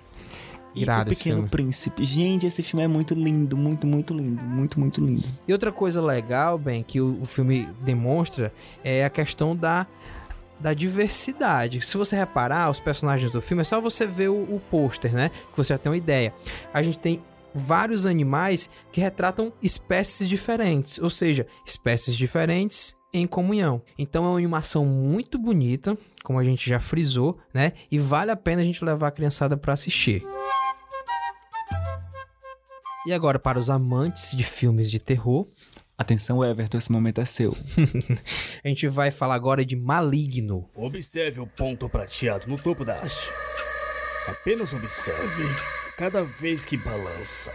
E 0.75 0.83
Irado 0.83 1.09
O 1.09 1.13
esse 1.13 1.23
Pequeno. 1.23 1.49
Príncipe. 1.49 2.05
Gente, 2.05 2.47
esse 2.47 2.63
filme 2.63 2.85
é 2.85 2.89
muito 2.89 3.15
lindo, 3.15 3.57
muito, 3.57 3.87
muito 3.87 4.13
lindo. 4.13 4.43
Muito, 4.43 4.79
muito 4.79 5.01
lindo. 5.01 5.25
E 5.49 5.53
outra 5.53 5.73
coisa 5.73 6.03
legal, 6.03 6.59
bem, 6.59 6.83
que 6.83 7.01
o, 7.01 7.21
o 7.23 7.25
filme 7.25 7.69
demonstra 7.81 8.53
é 8.83 9.05
a 9.05 9.11
questão 9.11 9.57
da, 9.57 9.87
da 10.61 10.75
diversidade. 10.75 11.81
Se 11.81 11.97
você 11.97 12.17
reparar, 12.17 12.71
os 12.71 12.81
personagens 12.81 13.31
do 13.31 13.41
filme, 13.41 13.63
é 13.63 13.65
só 13.65 13.81
você 13.81 14.07
ver 14.07 14.29
o, 14.29 14.35
o 14.35 14.61
pôster, 14.71 15.13
né? 15.15 15.31
Que 15.31 15.57
você 15.57 15.73
já 15.73 15.79
tem 15.79 15.91
uma 15.91 15.97
ideia. 15.97 16.35
A 16.73 16.83
gente 16.83 16.99
tem 16.99 17.23
vários 17.55 18.07
animais 18.07 18.69
que 18.91 19.01
retratam 19.01 19.53
espécies 19.63 20.29
diferentes, 20.29 20.99
ou 20.99 21.09
seja, 21.09 21.47
espécies 21.65 22.17
diferentes 22.17 22.97
em 23.13 23.27
comunhão. 23.27 23.81
Então 23.97 24.25
é 24.25 24.29
uma 24.29 24.39
animação 24.39 24.85
muito 24.85 25.39
bonita, 25.39 25.97
como 26.25 26.39
a 26.39 26.45
gente 26.45 26.69
já 26.69 26.81
frisou, 26.81 27.39
né? 27.53 27.73
E 27.91 27.99
vale 27.99 28.31
a 28.31 28.37
pena 28.37 28.61
a 28.61 28.65
gente 28.65 28.85
levar 28.85 29.09
a 29.09 29.13
criançada 29.13 29.57
para 29.57 29.73
assistir. 29.73 30.25
E 33.07 33.13
agora 33.13 33.39
para 33.39 33.59
os 33.59 33.71
amantes 33.71 34.35
de 34.37 34.43
filmes 34.43 34.91
de 34.91 34.99
terror, 34.99 35.47
Atenção, 35.97 36.45
Everton, 36.45 36.77
esse 36.77 36.91
momento 36.91 37.21
é 37.21 37.25
seu. 37.25 37.57
a 38.65 38.69
gente 38.69 38.89
vai 38.89 39.13
falar 39.13 39.37
agora 39.37 39.65
de 39.65 39.77
Maligno. 39.77 40.69
Observe 40.75 41.41
o 41.41 41.47
ponto 41.47 41.89
prateado 41.89 42.49
no 42.49 42.57
topo 42.57 42.85
da 42.85 43.01
haste. 43.01 43.31
Apenas 44.27 44.75
observe 44.75 45.45
cada 45.97 46.25
vez 46.25 46.65
que 46.65 46.77
balança. 46.77 47.53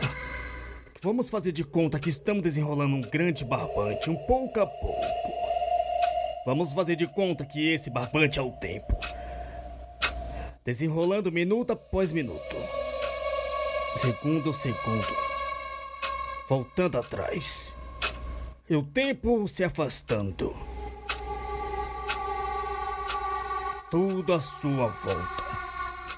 Vamos 1.01 1.29
fazer 1.29 1.51
de 1.51 1.63
conta 1.63 1.99
que 1.99 2.09
estamos 2.09 2.43
desenrolando 2.43 2.95
um 2.95 3.01
grande 3.01 3.45
barbante, 3.45 4.09
um 4.09 4.15
pouco 4.15 4.59
a 4.59 4.67
pouco. 4.67 5.29
Vamos 6.45 6.73
fazer 6.73 6.95
de 6.95 7.07
conta 7.07 7.45
que 7.45 7.69
esse 7.69 7.89
barbante 7.89 8.39
é 8.39 8.41
o 8.41 8.51
tempo. 8.51 8.97
Desenrolando 10.63 11.31
minuto 11.31 11.71
após 11.71 12.11
minuto. 12.11 12.55
Segundo 13.97 14.49
a 14.49 14.53
segundo. 14.53 15.15
Voltando 16.47 16.97
atrás. 16.97 17.75
E 18.69 18.75
o 18.75 18.83
tempo 18.83 19.47
se 19.47 19.63
afastando. 19.63 20.53
Tudo 23.89 24.33
à 24.33 24.39
sua 24.39 24.87
volta. 24.87 25.43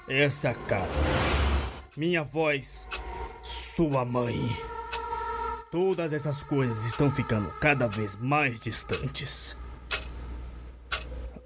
Essa 0.08 0.54
casa. 0.54 1.41
Minha 1.94 2.22
voz. 2.22 2.88
Sua 3.42 4.02
mãe. 4.02 4.34
Todas 5.70 6.14
essas 6.14 6.42
coisas 6.42 6.86
estão 6.86 7.10
ficando 7.10 7.50
cada 7.60 7.86
vez 7.86 8.16
mais 8.16 8.58
distantes. 8.60 9.54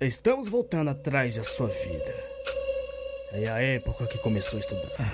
Estamos 0.00 0.46
voltando 0.46 0.90
atrás 0.90 1.34
da 1.34 1.42
sua 1.42 1.66
vida. 1.66 2.14
É 3.32 3.48
a 3.48 3.60
época 3.60 4.06
que 4.06 4.18
começou 4.18 4.58
a 4.58 4.60
estudar. 4.60 5.12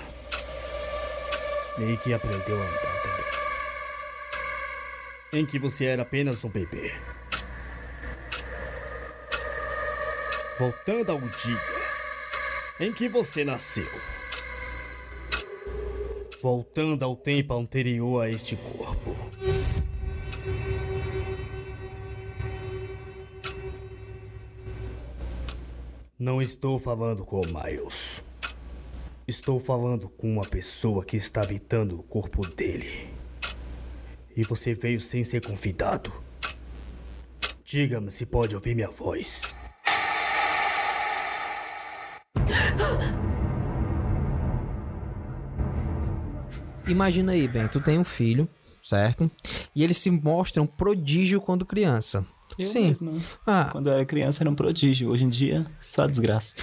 E 1.79 1.97
que 1.97 2.13
aprendeu 2.13 2.55
a 2.55 2.61
andar 2.61 3.01
também. 3.01 3.25
Em 5.41 5.45
que 5.47 5.57
você 5.57 5.85
era 5.85 6.03
apenas 6.03 6.43
um 6.43 6.49
bebê. 6.49 6.93
Voltando 10.59 11.11
ao 11.11 11.19
dia 11.19 11.83
em 12.79 12.93
que 12.93 13.07
você 13.07 13.43
nasceu. 13.43 13.87
Voltando 16.43 17.03
ao 17.05 17.15
tempo 17.15 17.53
anterior 17.53 18.21
a 18.21 18.29
este 18.29 18.57
corpo. 18.57 19.15
Não 26.19 26.41
estou 26.41 26.77
falando 26.77 27.23
com 27.23 27.39
o 27.39 27.45
Miles. 27.45 28.25
Estou 29.25 29.57
falando 29.57 30.09
com 30.09 30.33
uma 30.33 30.41
pessoa 30.41 31.05
que 31.05 31.15
está 31.15 31.39
habitando 31.43 31.97
o 31.97 32.03
corpo 32.03 32.45
dele. 32.45 33.07
E 34.35 34.43
você 34.43 34.73
veio 34.73 34.99
sem 34.99 35.23
ser 35.23 35.47
convidado. 35.47 36.11
Diga-me 37.63 38.11
se 38.11 38.25
pode 38.25 38.53
ouvir 38.53 38.75
minha 38.75 38.89
voz. 38.89 39.43
Imagina 46.87 47.31
aí, 47.31 47.47
bem, 47.47 47.67
tu 47.67 47.79
tem 47.79 47.97
um 47.97 48.03
filho, 48.03 48.47
certo? 48.83 49.29
E 49.75 49.83
ele 49.83 49.93
se 49.93 50.11
mostra 50.11 50.61
um 50.61 50.67
prodígio 50.67 51.39
quando 51.39 51.65
criança. 51.65 52.25
Eu 52.59 52.65
Sim. 52.65 52.87
mesma. 52.87 53.11
Ah, 53.47 53.69
Quando 53.71 53.87
eu 53.87 53.93
era 53.93 54.05
criança 54.05 54.43
era 54.43 54.49
um 54.49 54.53
prodígio. 54.53 55.09
Hoje 55.09 55.23
em 55.23 55.29
dia, 55.29 55.65
só 55.79 56.05
desgraça. 56.05 56.53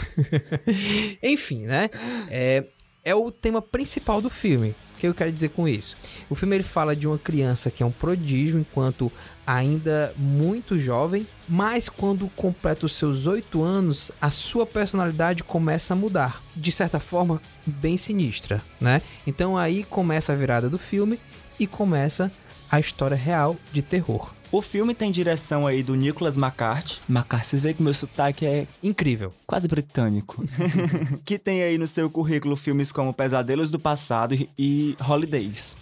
Enfim, 1.23 1.67
né? 1.67 1.91
É, 2.29 2.65
é 3.04 3.14
o 3.14 3.30
tema 3.30 3.62
principal 3.62 4.21
do 4.21 4.30
filme. 4.30 4.75
O 4.95 5.00
que 5.00 5.07
eu 5.07 5.14
quero 5.14 5.33
dizer 5.33 5.49
com 5.49 5.66
isso? 5.66 5.97
O 6.28 6.35
filme 6.35 6.57
ele 6.57 6.62
fala 6.62 6.95
de 6.95 7.09
uma 7.09 7.19
criança 7.19 7.71
que 7.71 7.83
é 7.83 7.87
um 7.87 7.90
prodígio 7.90 8.59
enquanto 8.59 9.11
ainda 9.47 10.12
muito 10.16 10.78
jovem, 10.78 11.26
mas 11.49 11.88
quando 11.88 12.28
completa 12.37 12.85
os 12.85 12.92
seus 12.92 13.26
oito 13.26 13.62
anos, 13.62 14.12
a 14.21 14.28
sua 14.30 14.66
personalidade 14.66 15.42
começa 15.42 15.95
a 15.95 15.97
mudar. 15.97 16.42
De 16.54 16.71
certa 16.71 17.00
forma, 17.00 17.40
bem 17.64 17.97
sinistra, 17.97 18.62
né? 18.78 19.00
Então 19.26 19.57
aí 19.57 19.85
começa 19.85 20.33
a 20.33 20.37
virada 20.37 20.69
do 20.69 20.78
filme 20.78 21.19
e 21.59 21.66
começa 21.66 22.26
a 22.26 22.30
história 22.79 23.17
real 23.17 23.57
de 23.73 23.83
terror. 23.83 24.33
O 24.53 24.61
filme 24.61 24.95
tem 24.95 25.11
direção 25.12 25.65
aí 25.67 25.81
do 25.83 25.95
Nicholas 25.95 26.37
McCarthy. 26.37 27.00
McCarthy, 27.09 27.47
vocês 27.49 27.62
veem 27.62 27.75
que 27.75 27.83
meu 27.83 27.95
sotaque 27.95 28.45
é 28.45 28.67
Incrível. 28.83 29.33
quase 29.47 29.67
britânico. 29.69 30.45
que 31.25 31.39
tem 31.39 31.62
aí 31.62 31.79
no 31.79 31.87
seu 31.87 32.11
currículo 32.11 32.57
filmes 32.57 32.91
como 32.91 33.15
Pesadelos 33.15 33.71
do 33.71 33.79
Passado 33.79 34.37
e 34.59 34.97
Holidays. 35.09 35.79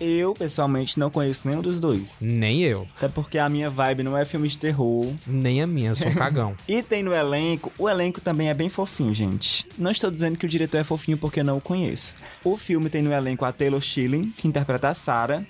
Eu, 0.00 0.32
pessoalmente, 0.34 0.98
não 0.98 1.10
conheço 1.10 1.46
nenhum 1.46 1.60
dos 1.60 1.80
dois. 1.80 2.16
Nem 2.20 2.62
eu, 2.62 2.88
Até 2.96 3.06
porque 3.08 3.38
a 3.38 3.48
minha 3.48 3.70
vibe 3.70 4.02
não 4.02 4.16
é 4.16 4.24
filme 4.24 4.48
de 4.48 4.58
terror. 4.58 5.12
nem 5.26 5.62
a 5.62 5.66
minha, 5.66 5.90
eu 5.90 5.96
sou 5.96 6.08
um 6.08 6.14
cagão. 6.14 6.56
E 6.66 6.82
tem 6.82 7.02
no 7.04 7.12
elenco, 7.14 7.70
o 7.78 7.88
elenco 7.88 8.20
também 8.20 8.48
é 8.48 8.54
bem 8.54 8.68
fofinho, 8.68 9.14
gente. 9.14 9.64
Não 9.78 9.90
estou 9.90 10.10
dizendo 10.10 10.36
que 10.38 10.46
o 10.46 10.48
diretor 10.48 10.78
é 10.78 10.84
fofinho 10.84 11.18
porque 11.18 11.40
eu 11.40 11.44
não 11.44 11.58
o 11.58 11.60
conheço. 11.60 12.14
O 12.42 12.56
filme 12.56 12.88
tem 12.88 13.02
no 13.02 13.12
elenco 13.12 13.44
a 13.44 13.52
Taylor 13.52 13.80
Schilling, 13.80 14.32
que 14.36 14.48
interpreta 14.48 14.88
a 14.88 14.94
Sarah, 14.94 15.44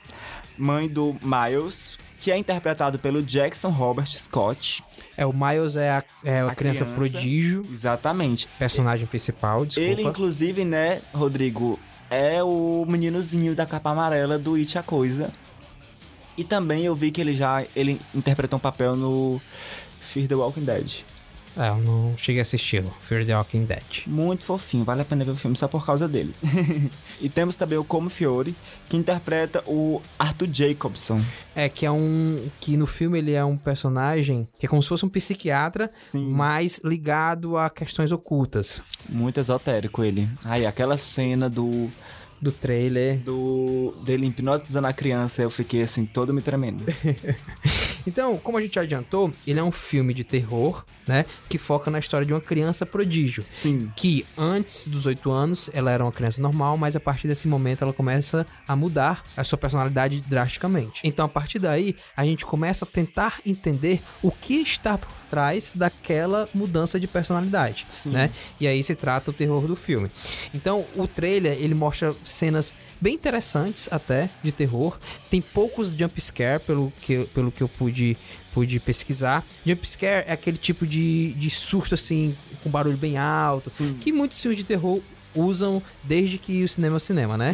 mãe 0.58 0.88
do 0.88 1.16
Miles, 1.22 1.98
que 2.20 2.30
é 2.30 2.36
interpretado 2.36 2.98
pelo 2.98 3.22
Jackson 3.22 3.70
Robert 3.70 4.06
Scott. 4.06 4.82
É, 5.16 5.26
o 5.26 5.32
Miles 5.32 5.76
é 5.76 5.90
a, 5.90 6.04
é 6.24 6.40
a, 6.40 6.48
A 6.50 6.54
criança, 6.54 6.84
criança. 6.84 6.94
prodígio, 6.94 7.66
Exatamente. 7.70 8.48
personagem 8.58 9.06
principal, 9.06 9.66
desculpa. 9.66 9.90
Ele, 9.90 10.02
inclusive, 10.02 10.64
né, 10.64 11.00
Rodrigo, 11.12 11.78
é 12.08 12.42
o 12.42 12.84
meninozinho 12.88 13.54
da 13.54 13.66
capa 13.66 13.90
amarela 13.90 14.38
do 14.38 14.54
It 14.54 14.78
a 14.78 14.82
Coisa. 14.82 15.32
E 16.36 16.44
também 16.44 16.84
eu 16.84 16.94
vi 16.94 17.10
que 17.10 17.20
ele 17.20 17.34
já 17.34 17.64
ele 17.76 18.00
interpretou 18.14 18.56
um 18.56 18.60
papel 18.60 18.96
no 18.96 19.40
Fear 20.00 20.26
the 20.28 20.34
Walking 20.34 20.64
Dead. 20.64 21.04
É, 21.56 21.68
eu 21.68 21.76
não 21.76 22.14
cheguei 22.16 22.40
a 22.40 22.42
assisti-lo. 22.42 22.90
Fear 23.00 23.26
the 23.26 23.36
Walking 23.36 23.64
Dead. 23.64 24.06
Muito 24.06 24.44
fofinho, 24.44 24.84
vale 24.84 25.02
a 25.02 25.04
pena 25.04 25.24
ver 25.24 25.32
o 25.32 25.36
filme 25.36 25.56
só 25.56 25.68
por 25.68 25.84
causa 25.84 26.08
dele. 26.08 26.34
e 27.20 27.28
temos 27.28 27.56
também 27.56 27.78
o 27.78 27.84
Como 27.84 28.08
Fiore, 28.08 28.54
que 28.88 28.96
interpreta 28.96 29.62
o 29.66 30.00
Arthur 30.18 30.48
Jacobson. 30.52 31.20
É, 31.54 31.68
que 31.68 31.84
é 31.84 31.90
um. 31.90 32.48
Que 32.60 32.76
no 32.76 32.86
filme 32.86 33.18
ele 33.18 33.32
é 33.32 33.44
um 33.44 33.56
personagem 33.56 34.48
que 34.58 34.66
é 34.66 34.68
como 34.68 34.82
se 34.82 34.88
fosse 34.88 35.04
um 35.04 35.08
psiquiatra, 35.08 35.90
Sim. 36.02 36.26
mas 36.30 36.80
ligado 36.84 37.56
a 37.56 37.68
questões 37.68 38.12
ocultas. 38.12 38.82
Muito 39.08 39.38
esotérico 39.38 40.02
ele. 40.02 40.28
Ai, 40.44 40.64
aquela 40.66 40.96
cena 40.96 41.50
do. 41.50 41.90
Do 42.40 42.50
trailer. 42.50 43.18
Do. 43.18 43.94
dele 44.04 44.26
hipnotizando 44.26 44.88
a 44.88 44.92
criança, 44.92 45.42
eu 45.42 45.50
fiquei 45.50 45.82
assim, 45.82 46.04
todo 46.04 46.34
me 46.34 46.42
tremendo. 46.42 46.84
Então, 48.06 48.36
como 48.36 48.58
a 48.58 48.62
gente 48.62 48.78
adiantou, 48.78 49.32
ele 49.46 49.58
é 49.58 49.62
um 49.62 49.72
filme 49.72 50.14
de 50.14 50.24
terror, 50.24 50.84
né? 51.06 51.24
Que 51.48 51.58
foca 51.58 51.90
na 51.90 51.98
história 51.98 52.26
de 52.26 52.32
uma 52.32 52.40
criança 52.40 52.86
prodígio. 52.86 53.44
Sim. 53.48 53.90
Que 53.96 54.24
antes 54.36 54.86
dos 54.86 55.06
oito 55.06 55.30
anos 55.30 55.68
ela 55.72 55.90
era 55.90 56.04
uma 56.04 56.12
criança 56.12 56.40
normal, 56.40 56.76
mas 56.76 56.96
a 56.96 57.00
partir 57.00 57.28
desse 57.28 57.48
momento 57.48 57.82
ela 57.82 57.92
começa 57.92 58.46
a 58.66 58.76
mudar 58.76 59.24
a 59.36 59.44
sua 59.44 59.58
personalidade 59.58 60.20
drasticamente. 60.20 61.00
Então, 61.04 61.26
a 61.26 61.28
partir 61.28 61.58
daí, 61.58 61.96
a 62.16 62.24
gente 62.24 62.46
começa 62.46 62.84
a 62.84 62.88
tentar 62.88 63.40
entender 63.44 64.00
o 64.22 64.30
que 64.30 64.54
está 64.54 64.96
por 64.98 65.10
trás 65.30 65.72
daquela 65.74 66.48
mudança 66.54 67.00
de 67.00 67.06
personalidade, 67.06 67.86
né? 68.06 68.30
E 68.60 68.66
aí 68.66 68.82
se 68.82 68.94
trata 68.94 69.30
o 69.30 69.34
terror 69.34 69.66
do 69.66 69.74
filme. 69.74 70.10
Então, 70.54 70.84
o 70.94 71.06
trailer, 71.08 71.52
ele 71.52 71.74
mostra 71.74 72.14
cenas 72.24 72.74
bem 73.00 73.14
interessantes 73.14 73.88
até 73.90 74.30
de 74.42 74.52
terror. 74.52 74.98
Tem 75.28 75.40
poucos 75.40 75.90
jump 75.90 76.20
scare 76.20 76.60
pelo 76.60 76.92
que, 77.00 77.24
pelo 77.34 77.50
que 77.50 77.62
eu 77.62 77.68
pude, 77.68 77.91
pude 78.52 78.78
pesquisar. 78.80 79.44
Jump 79.64 79.88
scare 79.88 80.24
é 80.26 80.32
aquele 80.32 80.56
tipo 80.56 80.86
de, 80.86 81.32
de 81.34 81.50
susto 81.50 81.94
assim, 81.94 82.34
com 82.62 82.70
barulho 82.70 82.96
bem 82.96 83.18
alto, 83.18 83.70
que 84.00 84.12
muitos 84.12 84.40
filmes 84.40 84.58
de 84.58 84.64
terror 84.64 85.00
usam 85.34 85.82
desde 86.02 86.38
que 86.38 86.62
o 86.62 86.68
cinema 86.68 86.96
é 86.96 86.98
o 86.98 87.00
cinema, 87.00 87.36
né? 87.36 87.52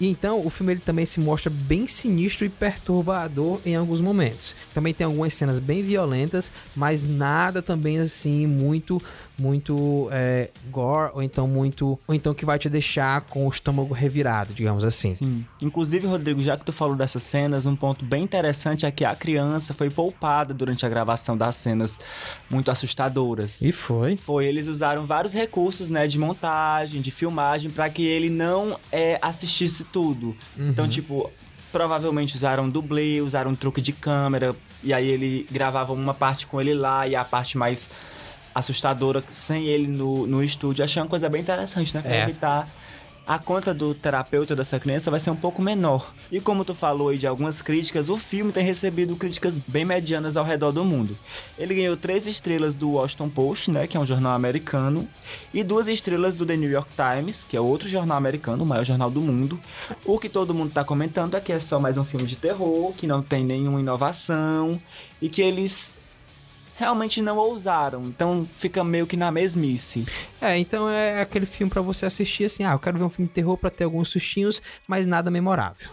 E 0.00 0.08
então 0.08 0.44
o 0.44 0.50
filme 0.50 0.72
ele 0.72 0.80
também 0.80 1.04
se 1.04 1.20
mostra 1.20 1.50
bem 1.50 1.86
sinistro 1.86 2.44
e 2.44 2.48
perturbador 2.48 3.60
em 3.64 3.76
alguns 3.76 4.00
momentos. 4.00 4.54
Também 4.72 4.94
tem 4.94 5.04
algumas 5.04 5.34
cenas 5.34 5.58
bem 5.58 5.82
violentas, 5.82 6.50
mas 6.74 7.06
nada 7.06 7.62
também 7.62 7.98
assim 7.98 8.46
muito 8.46 9.00
muito 9.38 10.08
é, 10.10 10.50
gore 10.70 11.12
ou 11.14 11.22
então 11.22 11.46
muito 11.46 11.98
ou 12.06 12.14
então 12.14 12.34
que 12.34 12.44
vai 12.44 12.58
te 12.58 12.68
deixar 12.68 13.20
com 13.22 13.46
o 13.46 13.48
estômago 13.48 13.94
revirado, 13.94 14.52
digamos 14.52 14.84
assim. 14.84 15.10
Sim. 15.10 15.46
Inclusive, 15.62 16.06
Rodrigo, 16.06 16.40
já 16.40 16.56
que 16.56 16.64
tu 16.64 16.72
falou 16.72 16.96
dessas 16.96 17.22
cenas, 17.22 17.64
um 17.64 17.76
ponto 17.76 18.04
bem 18.04 18.24
interessante 18.24 18.84
é 18.84 18.90
que 18.90 19.04
a 19.04 19.14
criança 19.14 19.72
foi 19.72 19.88
poupada 19.88 20.52
durante 20.52 20.84
a 20.84 20.88
gravação 20.88 21.36
das 21.36 21.54
cenas 21.54 21.98
muito 22.50 22.70
assustadoras. 22.70 23.62
E 23.62 23.70
foi. 23.70 24.16
Foi, 24.16 24.46
eles 24.46 24.66
usaram 24.66 25.06
vários 25.06 25.32
recursos, 25.32 25.88
né, 25.88 26.06
de 26.06 26.18
montagem, 26.18 27.00
de 27.00 27.10
filmagem, 27.18 27.70
para 27.70 27.88
que 27.90 28.06
ele 28.06 28.30
não 28.30 28.78
é, 28.92 29.18
assistisse 29.20 29.84
tudo. 29.84 30.36
Uhum. 30.56 30.70
Então, 30.70 30.88
tipo, 30.88 31.30
provavelmente 31.72 32.34
usaram 32.36 32.68
dublê, 32.68 33.20
usaram 33.20 33.50
um 33.50 33.54
truque 33.54 33.80
de 33.80 33.92
câmera, 33.92 34.54
e 34.82 34.92
aí 34.92 35.08
ele 35.08 35.46
gravava 35.50 35.92
uma 35.92 36.14
parte 36.14 36.46
com 36.46 36.60
ele 36.60 36.72
lá 36.74 37.06
e 37.08 37.16
a 37.16 37.24
parte 37.24 37.58
mais 37.58 37.90
assustadora 38.54 39.22
sem 39.32 39.66
ele 39.66 39.86
no, 39.86 40.26
no 40.26 40.42
estúdio. 40.42 40.84
Achei 40.84 41.02
uma 41.02 41.08
coisa 41.08 41.28
bem 41.28 41.40
interessante, 41.40 41.94
né? 41.94 42.00
Pra 42.02 42.14
É. 42.14 42.22
evitar 42.22 42.68
a 43.28 43.38
conta 43.38 43.74
do 43.74 43.94
terapeuta 43.94 44.56
dessa 44.56 44.80
criança 44.80 45.10
vai 45.10 45.20
ser 45.20 45.28
um 45.28 45.36
pouco 45.36 45.60
menor. 45.60 46.14
E 46.32 46.40
como 46.40 46.64
tu 46.64 46.74
falou 46.74 47.10
aí 47.10 47.18
de 47.18 47.26
algumas 47.26 47.60
críticas, 47.60 48.08
o 48.08 48.16
filme 48.16 48.50
tem 48.52 48.64
recebido 48.64 49.14
críticas 49.16 49.58
bem 49.58 49.84
medianas 49.84 50.34
ao 50.34 50.46
redor 50.46 50.72
do 50.72 50.82
mundo. 50.82 51.14
Ele 51.58 51.74
ganhou 51.74 51.94
três 51.94 52.26
estrelas 52.26 52.74
do 52.74 52.92
Washington 52.92 53.28
Post, 53.28 53.70
né, 53.70 53.86
que 53.86 53.98
é 53.98 54.00
um 54.00 54.06
jornal 54.06 54.32
americano, 54.32 55.06
e 55.52 55.62
duas 55.62 55.88
estrelas 55.88 56.34
do 56.34 56.46
The 56.46 56.56
New 56.56 56.70
York 56.70 56.90
Times, 56.96 57.44
que 57.44 57.54
é 57.54 57.60
outro 57.60 57.86
jornal 57.86 58.16
americano, 58.16 58.64
o 58.64 58.66
maior 58.66 58.84
jornal 58.84 59.10
do 59.10 59.20
mundo. 59.20 59.60
O 60.06 60.18
que 60.18 60.30
todo 60.30 60.54
mundo 60.54 60.72
tá 60.72 60.82
comentando 60.82 61.36
é 61.36 61.40
que 61.40 61.52
é 61.52 61.58
só 61.58 61.78
mais 61.78 61.98
um 61.98 62.06
filme 62.06 62.26
de 62.26 62.34
terror, 62.34 62.94
que 62.94 63.06
não 63.06 63.22
tem 63.22 63.44
nenhuma 63.44 63.78
inovação 63.78 64.80
e 65.20 65.28
que 65.28 65.42
eles 65.42 65.94
realmente 66.78 67.20
não 67.20 67.36
ousaram. 67.36 68.04
Então 68.06 68.48
fica 68.52 68.82
meio 68.84 69.06
que 69.06 69.16
na 69.16 69.30
mesmice. 69.30 70.06
É, 70.40 70.56
então 70.56 70.88
é 70.88 71.20
aquele 71.20 71.44
filme 71.44 71.70
pra 71.70 71.82
você 71.82 72.06
assistir 72.06 72.44
assim, 72.44 72.64
ah, 72.64 72.72
eu 72.72 72.78
quero 72.78 72.96
ver 72.96 73.04
um 73.04 73.08
filme 73.08 73.28
de 73.28 73.34
terror 73.34 73.58
pra 73.58 73.68
ter 73.68 73.84
alguns 73.84 74.08
sustinhos, 74.08 74.62
mas 74.86 75.06
nada 75.06 75.30
memorável. 75.30 75.90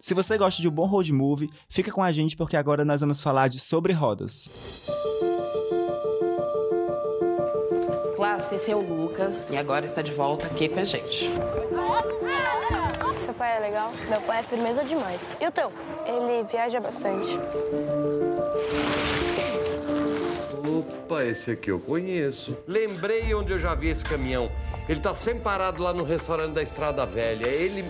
Se 0.00 0.14
você 0.14 0.38
gosta 0.38 0.62
de 0.62 0.66
um 0.66 0.70
bom 0.70 0.86
road 0.86 1.12
movie, 1.12 1.50
fica 1.68 1.92
com 1.92 2.02
a 2.02 2.10
gente 2.10 2.34
porque 2.34 2.56
agora 2.56 2.84
nós 2.84 3.02
vamos 3.02 3.20
falar 3.20 3.48
de 3.48 3.60
Sobre 3.60 3.92
Rodas. 3.92 4.50
Classe, 8.16 8.54
esse 8.54 8.70
é 8.70 8.76
o 8.76 8.80
Lucas 8.80 9.46
e 9.50 9.56
agora 9.58 9.84
está 9.84 10.00
de 10.00 10.12
volta 10.12 10.46
aqui 10.46 10.68
com 10.68 10.80
a 10.80 10.84
gente. 10.84 11.30
Pai 13.40 13.56
é 13.56 13.58
legal? 13.58 13.90
Meu 14.10 14.20
pai 14.20 14.40
é 14.40 14.42
firmeza 14.42 14.84
demais. 14.84 15.34
E 15.40 15.46
o 15.46 15.50
teu? 15.50 15.72
Ele 16.04 16.42
viaja 16.42 16.78
bastante. 16.78 17.38
Opa, 20.62 21.24
esse 21.24 21.52
aqui 21.52 21.70
eu 21.70 21.80
conheço. 21.80 22.54
Lembrei 22.68 23.34
onde 23.34 23.50
eu 23.50 23.58
já 23.58 23.74
vi 23.74 23.88
esse 23.88 24.04
caminhão. 24.04 24.50
Ele 24.86 25.00
tá 25.00 25.14
sempre 25.14 25.40
parado 25.42 25.82
lá 25.82 25.94
no 25.94 26.04
restaurante 26.04 26.52
da 26.52 26.62
Estrada 26.62 27.06
Velha. 27.06 27.48
Ele. 27.48 27.82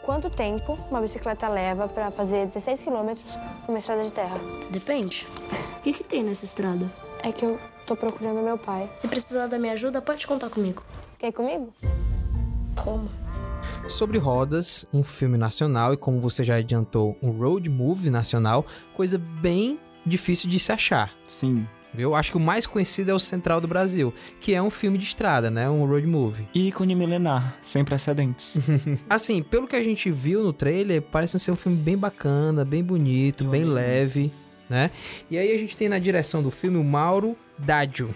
Quanto 0.00 0.30
tempo 0.30 0.78
uma 0.90 1.02
bicicleta 1.02 1.46
leva 1.46 1.86
pra 1.88 2.10
fazer 2.10 2.46
16 2.46 2.84
quilômetros 2.84 3.38
numa 3.68 3.76
estrada 3.76 4.02
de 4.02 4.10
terra? 4.10 4.40
Depende. 4.70 5.26
O 5.76 5.82
que, 5.82 5.92
que 5.92 6.04
tem 6.04 6.24
nessa 6.24 6.46
estrada? 6.46 6.90
É 7.22 7.30
que 7.30 7.44
eu 7.44 7.60
tô 7.86 7.96
procurando 7.96 8.40
meu 8.40 8.56
pai. 8.56 8.88
Se 8.96 9.06
precisar 9.06 9.46
da 9.46 9.58
minha 9.58 9.74
ajuda, 9.74 10.00
pode 10.00 10.26
contar 10.26 10.48
comigo. 10.48 10.82
Quer 11.18 11.26
ir 11.28 11.32
comigo? 11.32 11.70
Como? 12.82 13.25
Sobre 13.88 14.18
Rodas, 14.18 14.84
um 14.92 15.02
filme 15.02 15.38
nacional 15.38 15.94
e 15.94 15.96
como 15.96 16.20
você 16.20 16.42
já 16.42 16.56
adiantou, 16.56 17.16
um 17.22 17.30
road 17.30 17.70
movie 17.70 18.10
nacional, 18.10 18.66
coisa 18.94 19.16
bem 19.16 19.78
difícil 20.04 20.50
de 20.50 20.58
se 20.58 20.72
achar. 20.72 21.14
Sim. 21.24 21.66
Eu 21.96 22.14
acho 22.14 22.32
que 22.32 22.36
o 22.36 22.40
mais 22.40 22.66
conhecido 22.66 23.10
é 23.10 23.14
o 23.14 23.18
Central 23.18 23.60
do 23.60 23.68
Brasil, 23.68 24.12
que 24.40 24.54
é 24.54 24.60
um 24.60 24.70
filme 24.70 24.98
de 24.98 25.04
estrada, 25.04 25.50
né? 25.50 25.70
Um 25.70 25.86
road 25.86 26.06
movie. 26.06 26.46
Ícone 26.54 26.94
milenar, 26.94 27.58
sem 27.62 27.84
precedentes. 27.84 28.56
assim, 29.08 29.42
pelo 29.42 29.66
que 29.66 29.76
a 29.76 29.82
gente 29.82 30.10
viu 30.10 30.42
no 30.42 30.52
trailer, 30.52 31.00
parece 31.00 31.38
ser 31.38 31.52
um 31.52 31.56
filme 31.56 31.78
bem 31.78 31.96
bacana, 31.96 32.64
bem 32.64 32.84
bonito, 32.84 33.44
bem 33.44 33.64
leve, 33.64 34.30
né? 34.68 34.90
E 35.30 35.38
aí 35.38 35.54
a 35.54 35.58
gente 35.58 35.76
tem 35.76 35.88
na 35.88 35.98
direção 35.98 36.42
do 36.42 36.50
filme 36.50 36.76
o 36.76 36.84
Mauro 36.84 37.36
Daggio, 37.56 38.14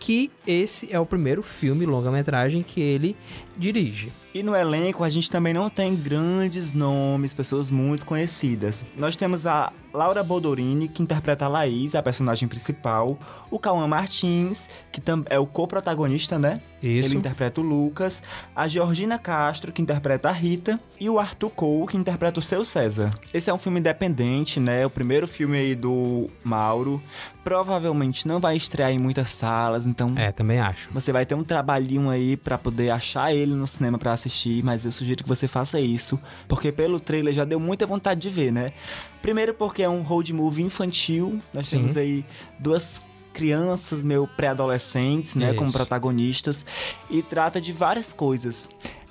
que 0.00 0.30
esse 0.46 0.92
é 0.92 0.98
o 0.98 1.06
primeiro 1.06 1.42
filme 1.42 1.86
longa-metragem 1.86 2.62
que 2.62 2.80
ele 2.80 3.16
dirige. 3.56 4.12
E 4.34 4.42
no 4.42 4.54
elenco 4.54 5.04
a 5.04 5.08
gente 5.08 5.30
também 5.30 5.54
não 5.54 5.70
tem 5.70 5.94
grandes 5.94 6.72
nomes, 6.72 7.32
pessoas 7.32 7.70
muito 7.70 8.04
conhecidas. 8.04 8.84
Nós 8.96 9.14
temos 9.14 9.46
a 9.46 9.72
Laura 9.92 10.24
Bodorini, 10.24 10.88
que 10.88 11.02
interpreta 11.04 11.44
a 11.44 11.48
Laís, 11.48 11.94
a 11.94 12.02
personagem 12.02 12.48
principal. 12.48 13.16
O 13.48 13.60
Cauã 13.60 13.86
Martins, 13.86 14.68
que 14.90 15.00
é 15.30 15.38
o 15.38 15.46
co-protagonista, 15.46 16.36
né? 16.36 16.60
Isso. 16.82 17.10
Ele 17.10 17.18
interpreta 17.18 17.60
o 17.60 17.64
Lucas. 17.64 18.24
A 18.56 18.66
Georgina 18.66 19.18
Castro, 19.18 19.70
que 19.70 19.80
interpreta 19.80 20.28
a 20.28 20.32
Rita. 20.32 20.80
E 20.98 21.08
o 21.08 21.20
Arthur 21.20 21.50
Cole, 21.50 21.86
que 21.86 21.96
interpreta 21.96 22.40
o 22.40 22.42
Seu 22.42 22.64
César. 22.64 23.10
Esse 23.32 23.50
é 23.50 23.54
um 23.54 23.58
filme 23.58 23.78
independente, 23.78 24.58
né? 24.58 24.84
O 24.84 24.90
primeiro 24.90 25.28
filme 25.28 25.56
aí 25.56 25.74
do 25.76 26.28
Mauro. 26.42 27.00
Provavelmente 27.44 28.26
não 28.26 28.40
vai 28.40 28.56
estrear 28.56 28.90
em 28.90 28.98
muitas 28.98 29.30
salas, 29.30 29.86
então... 29.86 30.14
É, 30.16 30.32
também 30.32 30.58
acho. 30.58 30.88
Você 30.92 31.12
vai 31.12 31.24
ter 31.24 31.36
um 31.36 31.44
trabalhinho 31.44 32.10
aí 32.10 32.36
pra 32.36 32.58
poder 32.58 32.90
achar 32.90 33.32
ele 33.32 33.43
no 33.52 33.66
cinema 33.66 33.98
pra 33.98 34.12
assistir, 34.12 34.62
mas 34.64 34.84
eu 34.84 34.92
sugiro 34.92 35.22
que 35.22 35.28
você 35.28 35.46
faça 35.46 35.80
isso, 35.80 36.18
porque 36.48 36.72
pelo 36.72 36.98
trailer 36.98 37.34
já 37.34 37.44
deu 37.44 37.60
muita 37.60 37.86
vontade 37.86 38.20
de 38.20 38.30
ver, 38.30 38.52
né? 38.52 38.72
Primeiro 39.20 39.52
porque 39.54 39.82
é 39.82 39.88
um 39.88 40.02
road 40.02 40.32
movie 40.32 40.62
infantil, 40.62 41.40
nós 41.52 41.68
Sim. 41.68 41.78
temos 41.78 41.96
aí 41.96 42.24
duas 42.58 43.00
crianças 43.32 44.04
meio 44.04 44.26
pré-adolescentes, 44.26 45.34
né, 45.34 45.52
como 45.54 45.68
Isso. 45.68 45.76
protagonistas, 45.76 46.64
e 47.10 47.20
trata 47.20 47.60
de 47.60 47.72
várias 47.72 48.12
coisas. 48.12 48.68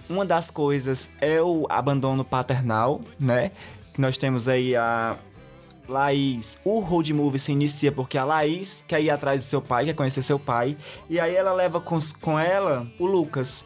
Uma 0.10 0.26
das 0.26 0.50
coisas 0.50 1.10
é 1.20 1.42
o 1.42 1.66
abandono 1.70 2.24
paternal, 2.24 3.02
né? 3.20 3.52
Que 3.94 4.02
nós 4.02 4.18
temos 4.18 4.48
aí 4.48 4.76
a 4.76 5.18
Laís, 5.88 6.58
o 6.64 6.80
road 6.80 7.14
movie 7.14 7.40
se 7.40 7.52
inicia 7.52 7.92
porque 7.92 8.18
a 8.18 8.24
Laís 8.24 8.84
quer 8.88 9.02
ir 9.02 9.10
atrás 9.10 9.44
do 9.44 9.48
seu 9.48 9.62
pai, 9.62 9.86
quer 9.86 9.94
conhecer 9.94 10.22
seu 10.22 10.40
pai. 10.40 10.78
E 11.10 11.20
aí 11.20 11.36
ela 11.36 11.54
leva 11.54 11.82
com, 11.82 11.98
com 12.22 12.40
ela 12.40 12.88
o 12.98 13.06
Lucas, 13.06 13.66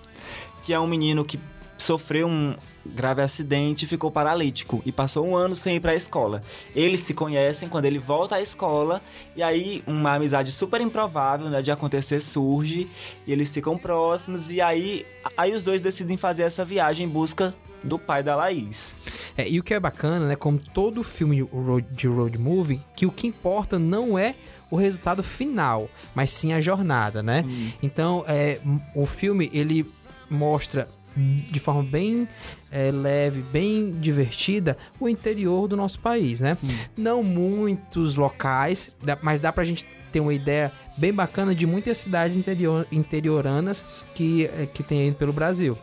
que 0.68 0.74
é 0.74 0.80
um 0.82 0.86
menino 0.86 1.24
que 1.24 1.40
sofreu 1.78 2.28
um 2.28 2.54
grave 2.86 3.22
acidente 3.22 3.86
e 3.86 3.88
ficou 3.88 4.12
paralítico. 4.12 4.82
E 4.86 4.92
passou 4.92 5.26
um 5.26 5.34
ano 5.34 5.56
sem 5.56 5.78
ir 5.78 5.80
pra 5.80 5.96
escola. 5.96 6.44
Eles 6.76 7.00
se 7.00 7.14
conhecem 7.14 7.70
quando 7.70 7.86
ele 7.86 7.98
volta 7.98 8.36
à 8.36 8.42
escola. 8.42 9.02
E 9.34 9.42
aí 9.42 9.82
uma 9.88 10.16
amizade 10.16 10.52
super 10.52 10.82
improvável 10.82 11.50
né, 11.50 11.62
de 11.62 11.72
acontecer 11.72 12.20
surge. 12.20 12.90
E 13.26 13.32
eles 13.32 13.54
ficam 13.54 13.78
próximos. 13.78 14.52
E 14.52 14.60
aí, 14.60 15.06
aí 15.38 15.54
os 15.54 15.64
dois 15.64 15.80
decidem 15.80 16.18
fazer 16.18 16.44
essa 16.44 16.66
viagem 16.66 17.08
em 17.08 17.10
busca 17.10 17.56
do 17.82 17.98
pai 17.98 18.22
da 18.22 18.36
Laís. 18.36 18.98
É, 19.38 19.48
e 19.48 19.62
o 19.62 19.64
que 19.64 19.74
é 19.74 19.80
bacana, 19.80 20.28
né? 20.28 20.36
Como 20.36 20.60
todo 20.60 21.02
filme 21.02 21.48
de 21.92 22.08
road, 22.10 22.38
movie, 22.38 22.82
que 22.94 23.06
o 23.06 23.12
que 23.12 23.26
importa 23.26 23.80
não 23.80 24.20
é 24.20 24.36
o 24.70 24.76
resultado 24.76 25.24
final, 25.24 25.90
mas 26.14 26.30
sim 26.30 26.52
a 26.52 26.60
jornada, 26.60 27.24
né? 27.24 27.46
Então, 27.82 28.26
é, 28.28 28.60
o 28.94 29.06
filme 29.06 29.50
ele 29.54 29.90
mostra 30.30 30.88
de 31.16 31.60
forma 31.60 31.84
bem 31.84 32.28
é, 32.72 32.92
leve, 32.92 33.42
bem 33.42 33.92
divertida, 33.92 34.78
o 35.00 35.10
interior 35.10 35.68
do 35.68 35.76
nosso 35.76 36.00
país, 36.00 36.42
né? 36.42 36.56
Não 36.96 37.24
muitos 37.24 38.16
locais, 38.16 38.96
mas 39.22 39.42
dá 39.42 39.52
pra 39.52 39.64
gente 39.64 39.86
ter 40.12 40.20
uma 40.20 40.34
ideia 40.34 40.72
bem 40.98 41.14
bacana 41.14 41.54
de 41.54 41.66
muitas 41.66 41.98
cidades 41.98 42.38
interior, 42.38 42.88
interioranas 42.92 43.84
que, 44.14 44.46
é, 44.46 44.66
que 44.66 44.84
tem 44.84 45.02
aí 45.02 45.12
pelo 45.12 45.34
Brasil. 45.34 45.78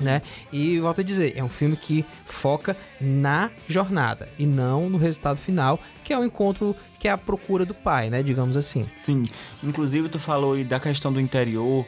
Né? 0.00 0.22
E 0.50 0.80
volto 0.80 1.02
a 1.02 1.04
dizer, 1.04 1.34
é 1.36 1.44
um 1.44 1.48
filme 1.48 1.76
que 1.76 2.06
foca 2.24 2.74
na 2.98 3.50
jornada 3.68 4.30
e 4.38 4.46
não 4.46 4.88
no 4.88 4.96
resultado 4.96 5.36
final, 5.36 5.78
que 6.02 6.10
é 6.10 6.18
o 6.18 6.24
encontro, 6.24 6.74
que 6.98 7.06
é 7.06 7.10
a 7.10 7.18
procura 7.18 7.66
do 7.66 7.74
pai, 7.74 8.08
né? 8.08 8.22
Digamos 8.22 8.56
assim. 8.56 8.88
Sim. 8.96 9.24
Inclusive, 9.62 10.08
tu 10.08 10.18
falou 10.18 10.54
aí 10.54 10.64
da 10.64 10.80
questão 10.80 11.12
do 11.12 11.20
interior. 11.20 11.84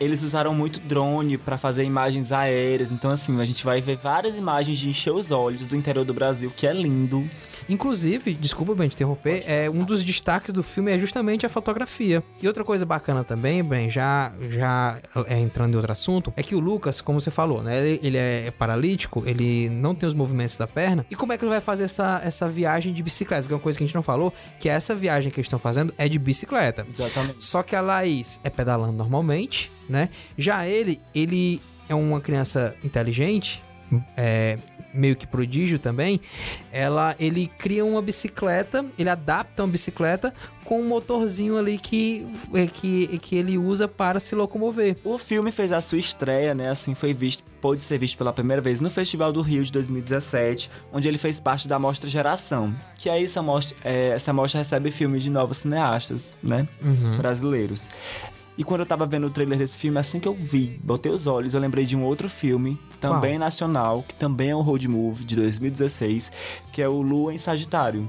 Eles 0.00 0.22
usaram 0.22 0.54
muito 0.54 0.80
drone 0.80 1.36
pra 1.36 1.58
fazer 1.58 1.84
imagens 1.84 2.32
aéreas. 2.32 2.90
Então, 2.90 3.10
assim, 3.10 3.38
a 3.40 3.44
gente 3.44 3.62
vai 3.62 3.82
ver 3.82 3.98
várias 3.98 4.34
imagens 4.34 4.78
de 4.78 4.88
encher 4.88 5.12
os 5.12 5.30
olhos 5.30 5.66
do 5.66 5.76
interior 5.76 6.04
do 6.06 6.14
Brasil, 6.14 6.50
que 6.56 6.66
é 6.66 6.72
lindo. 6.72 7.28
Inclusive, 7.68 8.34
desculpa 8.34 8.74
bem 8.74 8.88
te 8.88 8.94
interromper, 8.94 9.44
é 9.46 9.68
um 9.70 9.84
dos 9.84 10.04
destaques 10.04 10.52
do 10.52 10.62
filme 10.62 10.92
é 10.92 10.98
justamente 10.98 11.46
a 11.46 11.48
fotografia. 11.48 12.22
E 12.42 12.46
outra 12.46 12.64
coisa 12.64 12.84
bacana 12.84 13.24
também, 13.24 13.62
bem, 13.62 13.88
já 13.90 14.32
já 14.50 14.98
é, 15.26 15.38
entrando 15.38 15.72
em 15.72 15.76
outro 15.76 15.92
assunto, 15.92 16.32
é 16.36 16.42
que 16.42 16.54
o 16.54 16.60
Lucas, 16.60 17.00
como 17.00 17.20
você 17.20 17.30
falou, 17.30 17.62
né, 17.62 17.78
ele, 17.78 18.00
ele 18.02 18.16
é 18.16 18.50
paralítico, 18.50 19.22
ele 19.26 19.68
não 19.68 19.94
tem 19.94 20.08
os 20.08 20.14
movimentos 20.14 20.56
da 20.56 20.66
perna. 20.66 21.06
E 21.10 21.16
como 21.16 21.32
é 21.32 21.38
que 21.38 21.44
ele 21.44 21.50
vai 21.50 21.60
fazer 21.60 21.84
essa, 21.84 22.20
essa 22.24 22.48
viagem 22.48 22.92
de 22.92 23.02
bicicleta? 23.02 23.46
Que 23.46 23.52
é 23.52 23.56
uma 23.56 23.62
coisa 23.62 23.78
que 23.78 23.84
a 23.84 23.86
gente 23.86 23.94
não 23.94 24.02
falou, 24.02 24.32
que 24.58 24.68
essa 24.68 24.94
viagem 24.94 25.30
que 25.30 25.38
eles 25.38 25.46
estão 25.46 25.58
fazendo 25.58 25.92
é 25.96 26.08
de 26.08 26.18
bicicleta. 26.18 26.86
Exatamente. 26.88 27.44
Só 27.44 27.62
que 27.62 27.74
a 27.76 27.80
Laís 27.80 28.40
é 28.42 28.50
pedalando 28.50 28.92
normalmente, 28.92 29.70
né? 29.88 30.08
Já 30.36 30.66
ele, 30.66 31.00
ele 31.14 31.60
é 31.88 31.94
uma 31.94 32.20
criança 32.20 32.74
inteligente, 32.84 33.62
é, 34.16 34.58
meio 34.92 35.16
que 35.16 35.26
prodígio 35.26 35.78
também. 35.78 36.20
Ela, 36.72 37.14
ele 37.18 37.50
cria 37.58 37.84
uma 37.84 38.02
bicicleta, 38.02 38.84
ele 38.98 39.08
adapta 39.08 39.62
uma 39.62 39.68
bicicleta 39.68 40.32
com 40.64 40.80
um 40.80 40.88
motorzinho 40.88 41.56
ali 41.56 41.78
que, 41.78 42.26
é, 42.54 42.66
que, 42.66 43.18
que 43.18 43.36
ele 43.36 43.58
usa 43.58 43.88
para 43.88 44.20
se 44.20 44.34
locomover. 44.34 44.96
O 45.04 45.18
filme 45.18 45.50
fez 45.50 45.72
a 45.72 45.80
sua 45.80 45.98
estreia, 45.98 46.54
né? 46.54 46.70
Assim, 46.70 46.94
foi 46.94 47.12
visto, 47.12 47.42
pôde 47.60 47.82
ser 47.82 47.98
visto 47.98 48.16
pela 48.16 48.32
primeira 48.32 48.62
vez 48.62 48.80
no 48.80 48.90
Festival 48.90 49.32
do 49.32 49.42
Rio 49.42 49.64
de 49.64 49.72
2017, 49.72 50.70
onde 50.92 51.08
ele 51.08 51.18
fez 51.18 51.40
parte 51.40 51.66
da 51.66 51.78
Mostra 51.78 52.08
Geração. 52.08 52.74
Que 52.96 53.08
aí 53.10 53.24
essa 53.24 53.42
mostra, 53.42 53.76
é, 53.84 54.10
essa 54.10 54.32
mostra 54.32 54.58
recebe 54.58 54.90
filmes 54.90 55.22
de 55.22 55.30
novos 55.30 55.58
cineastas, 55.58 56.36
né? 56.42 56.68
Uhum. 56.82 57.16
Brasileiros. 57.16 57.88
E 58.60 58.64
quando 58.64 58.80
eu 58.80 58.86
tava 58.86 59.06
vendo 59.06 59.26
o 59.26 59.30
trailer 59.30 59.56
desse 59.56 59.78
filme, 59.78 59.98
assim 59.98 60.20
que 60.20 60.28
eu 60.28 60.34
vi, 60.34 60.78
botei 60.84 61.10
os 61.10 61.26
olhos, 61.26 61.54
eu 61.54 61.60
lembrei 61.60 61.86
de 61.86 61.96
um 61.96 62.02
outro 62.04 62.28
filme, 62.28 62.78
também 63.00 63.38
nacional, 63.38 64.04
que 64.06 64.14
também 64.14 64.50
é 64.50 64.54
um 64.56 64.60
road 64.60 64.86
movie 64.86 65.24
de 65.24 65.34
2016, 65.34 66.30
que 66.70 66.82
é 66.82 66.86
o 66.88 67.00
Lua 67.00 67.32
em 67.32 67.38
Sagitário. 67.38 68.06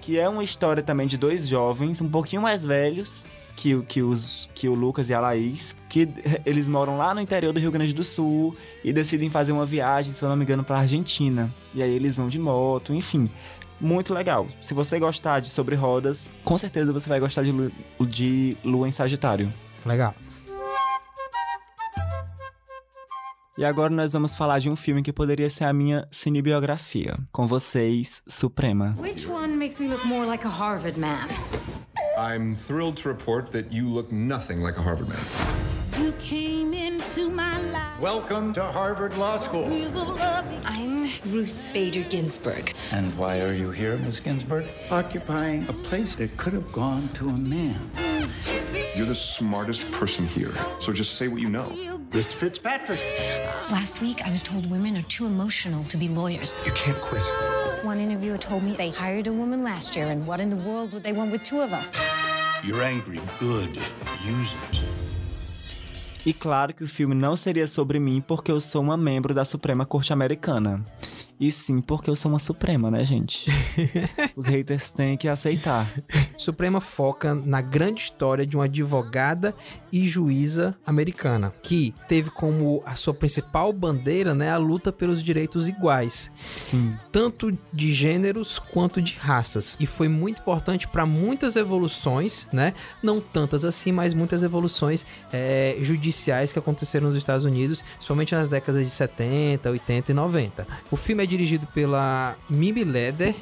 Que 0.00 0.18
é 0.18 0.28
uma 0.28 0.42
história 0.42 0.82
também 0.82 1.06
de 1.06 1.16
dois 1.16 1.46
jovens, 1.48 2.00
um 2.00 2.08
pouquinho 2.08 2.42
mais 2.42 2.66
velhos 2.66 3.24
que, 3.54 3.74
o- 3.76 3.84
que, 3.84 4.02
os, 4.02 4.48
que 4.52 4.68
o 4.68 4.74
Lucas 4.74 5.08
e 5.10 5.14
a 5.14 5.20
Laís, 5.20 5.76
que 5.88 6.08
eles 6.44 6.66
moram 6.66 6.98
lá 6.98 7.14
no 7.14 7.20
interior 7.20 7.52
do 7.52 7.60
Rio 7.60 7.70
Grande 7.70 7.94
do 7.94 8.02
Sul 8.02 8.54
e 8.82 8.92
decidem 8.92 9.30
fazer 9.30 9.52
uma 9.52 9.64
viagem, 9.64 10.12
se 10.12 10.24
eu 10.24 10.28
não 10.28 10.34
me 10.36 10.42
engano, 10.42 10.64
pra 10.64 10.78
Argentina. 10.78 11.48
E 11.72 11.82
aí 11.84 11.94
eles 11.94 12.16
vão 12.16 12.26
de 12.28 12.38
moto, 12.38 12.92
enfim. 12.92 13.30
Muito 13.80 14.12
legal. 14.12 14.46
Se 14.60 14.74
você 14.74 14.98
gostar 14.98 15.38
de 15.40 15.48
Sobre 15.48 15.76
Rodas, 15.76 16.30
com 16.44 16.58
certeza 16.58 16.92
você 16.92 17.08
vai 17.08 17.20
gostar 17.20 17.42
de, 17.44 17.52
Lu- 17.52 17.72
de 18.00 18.56
Lua 18.64 18.88
em 18.88 18.92
Sagitário. 18.92 19.52
Legal. 19.86 20.14
E 23.56 23.64
agora 23.64 23.90
nós 23.90 24.12
vamos 24.12 24.34
falar 24.34 24.58
de 24.58 24.68
um 24.68 24.74
filme 24.74 25.00
que 25.00 25.12
poderia 25.12 25.48
ser 25.48 25.64
a 25.64 25.72
minha 25.72 26.08
cinebiografia. 26.10 27.14
Com 27.30 27.46
vocês, 27.46 28.20
Suprema. 28.26 28.96
Which 28.98 29.28
one 29.28 29.56
makes 29.56 29.78
me 29.78 29.86
look 29.86 30.04
more 30.06 30.26
like 30.26 30.44
a 30.44 30.50
Harvard 30.50 30.98
man? 30.98 31.28
I'm 32.18 32.56
thrilled 32.56 32.96
to 33.02 33.08
report 33.08 33.52
that 33.52 33.72
you 33.72 33.88
look 33.88 34.10
nothing 34.12 34.60
like 34.60 34.76
a 34.76 34.82
Harvard 34.82 35.08
man. 35.08 35.20
You 36.00 36.12
came 36.18 36.74
into 36.74 37.28
my 37.30 37.60
life. 37.60 38.00
Welcome 38.00 38.52
to 38.54 38.64
Harvard 38.64 39.16
Law 39.16 39.38
School. 39.38 39.66
I'm 40.64 41.08
Ruth 41.26 41.70
Bader 41.72 42.02
Ginsburg. 42.08 42.72
And 42.90 43.16
why 43.16 43.40
are 43.40 43.52
you 43.52 43.70
here, 43.70 43.96
Miss 43.98 44.18
Ginsburg? 44.18 44.66
Occupying 44.90 45.64
a 45.68 45.72
place 45.72 46.16
that 46.16 46.36
could 46.36 46.54
have 46.54 46.72
gone 46.72 47.08
to 47.14 47.28
a 47.28 47.36
man. 47.36 47.78
You're 48.96 49.06
the 49.06 49.14
smartest 49.14 49.90
person 49.90 50.24
here, 50.24 50.52
so 50.78 50.92
just 50.92 51.16
say 51.16 51.26
what 51.26 51.40
you 51.40 51.48
know. 51.48 51.66
Mr. 52.10 52.34
Fitzpatrick. 52.34 53.00
Last 53.68 54.00
week, 54.00 54.24
I 54.24 54.30
was 54.30 54.44
told 54.44 54.70
women 54.70 54.96
are 54.96 55.02
too 55.08 55.26
emotional 55.26 55.82
to 55.84 55.96
be 55.96 56.06
lawyers. 56.06 56.54
You 56.64 56.70
can't 56.76 57.00
quit. 57.00 57.22
One 57.82 57.98
interviewer 57.98 58.38
told 58.38 58.62
me 58.62 58.76
they 58.76 58.90
hired 58.90 59.26
a 59.26 59.32
woman 59.32 59.64
last 59.64 59.96
year, 59.96 60.06
and 60.06 60.24
what 60.28 60.38
in 60.38 60.48
the 60.48 60.56
world 60.56 60.92
would 60.92 61.02
they 61.02 61.12
want 61.12 61.32
with 61.32 61.42
two 61.42 61.60
of 61.60 61.72
us? 61.72 61.92
You're 62.62 62.82
angry. 62.82 63.20
Good. 63.40 63.78
Use 64.24 64.54
it. 64.70 64.84
E 66.24 66.32
claro 66.32 66.72
que 66.72 66.84
o 66.84 66.88
filme 66.88 67.16
não 67.16 67.34
seria 67.34 67.66
sobre 67.66 67.98
mim 67.98 68.22
porque 68.24 68.52
eu 68.52 68.60
sou 68.60 68.80
uma 68.80 68.96
membro 68.96 69.34
da 69.34 69.44
Suprema 69.44 69.84
Corte 69.84 70.12
Americana. 70.12 70.80
E 71.38 71.50
sim 71.50 71.80
porque 71.80 72.08
eu 72.08 72.16
sou 72.16 72.30
uma 72.30 72.38
Suprema, 72.38 72.90
né, 72.90 73.04
gente? 73.04 73.50
Os 74.36 74.46
haters 74.46 74.90
têm 74.90 75.16
que 75.16 75.28
aceitar. 75.28 75.90
Suprema 76.36 76.80
foca 76.80 77.34
na 77.34 77.60
grande 77.60 78.02
história 78.02 78.46
de 78.46 78.56
uma 78.56 78.66
advogada 78.66 79.54
e 79.90 80.08
juíza 80.08 80.74
americana, 80.84 81.52
que 81.62 81.94
teve 82.08 82.30
como 82.30 82.82
a 82.84 82.96
sua 82.96 83.14
principal 83.14 83.72
bandeira 83.72 84.34
né, 84.34 84.50
a 84.50 84.56
luta 84.56 84.92
pelos 84.92 85.22
direitos 85.22 85.68
iguais. 85.68 86.30
Sim. 86.56 86.94
Tanto 87.12 87.56
de 87.72 87.92
gêneros 87.92 88.58
quanto 88.58 89.00
de 89.00 89.14
raças. 89.14 89.76
E 89.78 89.86
foi 89.86 90.08
muito 90.08 90.40
importante 90.40 90.88
para 90.88 91.06
muitas 91.06 91.56
evoluções, 91.56 92.48
né? 92.52 92.74
Não 93.02 93.20
tantas 93.20 93.64
assim, 93.64 93.92
mas 93.92 94.14
muitas 94.14 94.42
evoluções 94.42 95.06
é, 95.32 95.76
judiciais 95.80 96.52
que 96.52 96.58
aconteceram 96.58 97.08
nos 97.08 97.16
Estados 97.16 97.44
Unidos, 97.44 97.82
principalmente 97.82 98.34
nas 98.34 98.50
décadas 98.50 98.84
de 98.84 98.90
70, 98.90 99.70
80 99.70 100.10
e 100.10 100.14
90. 100.14 100.66
O 100.90 100.96
filme 100.96 101.22
é 101.22 101.23
dirigido 101.26 101.66
pela 101.68 102.36
Mimi 102.48 102.84
Leder, 102.84 103.34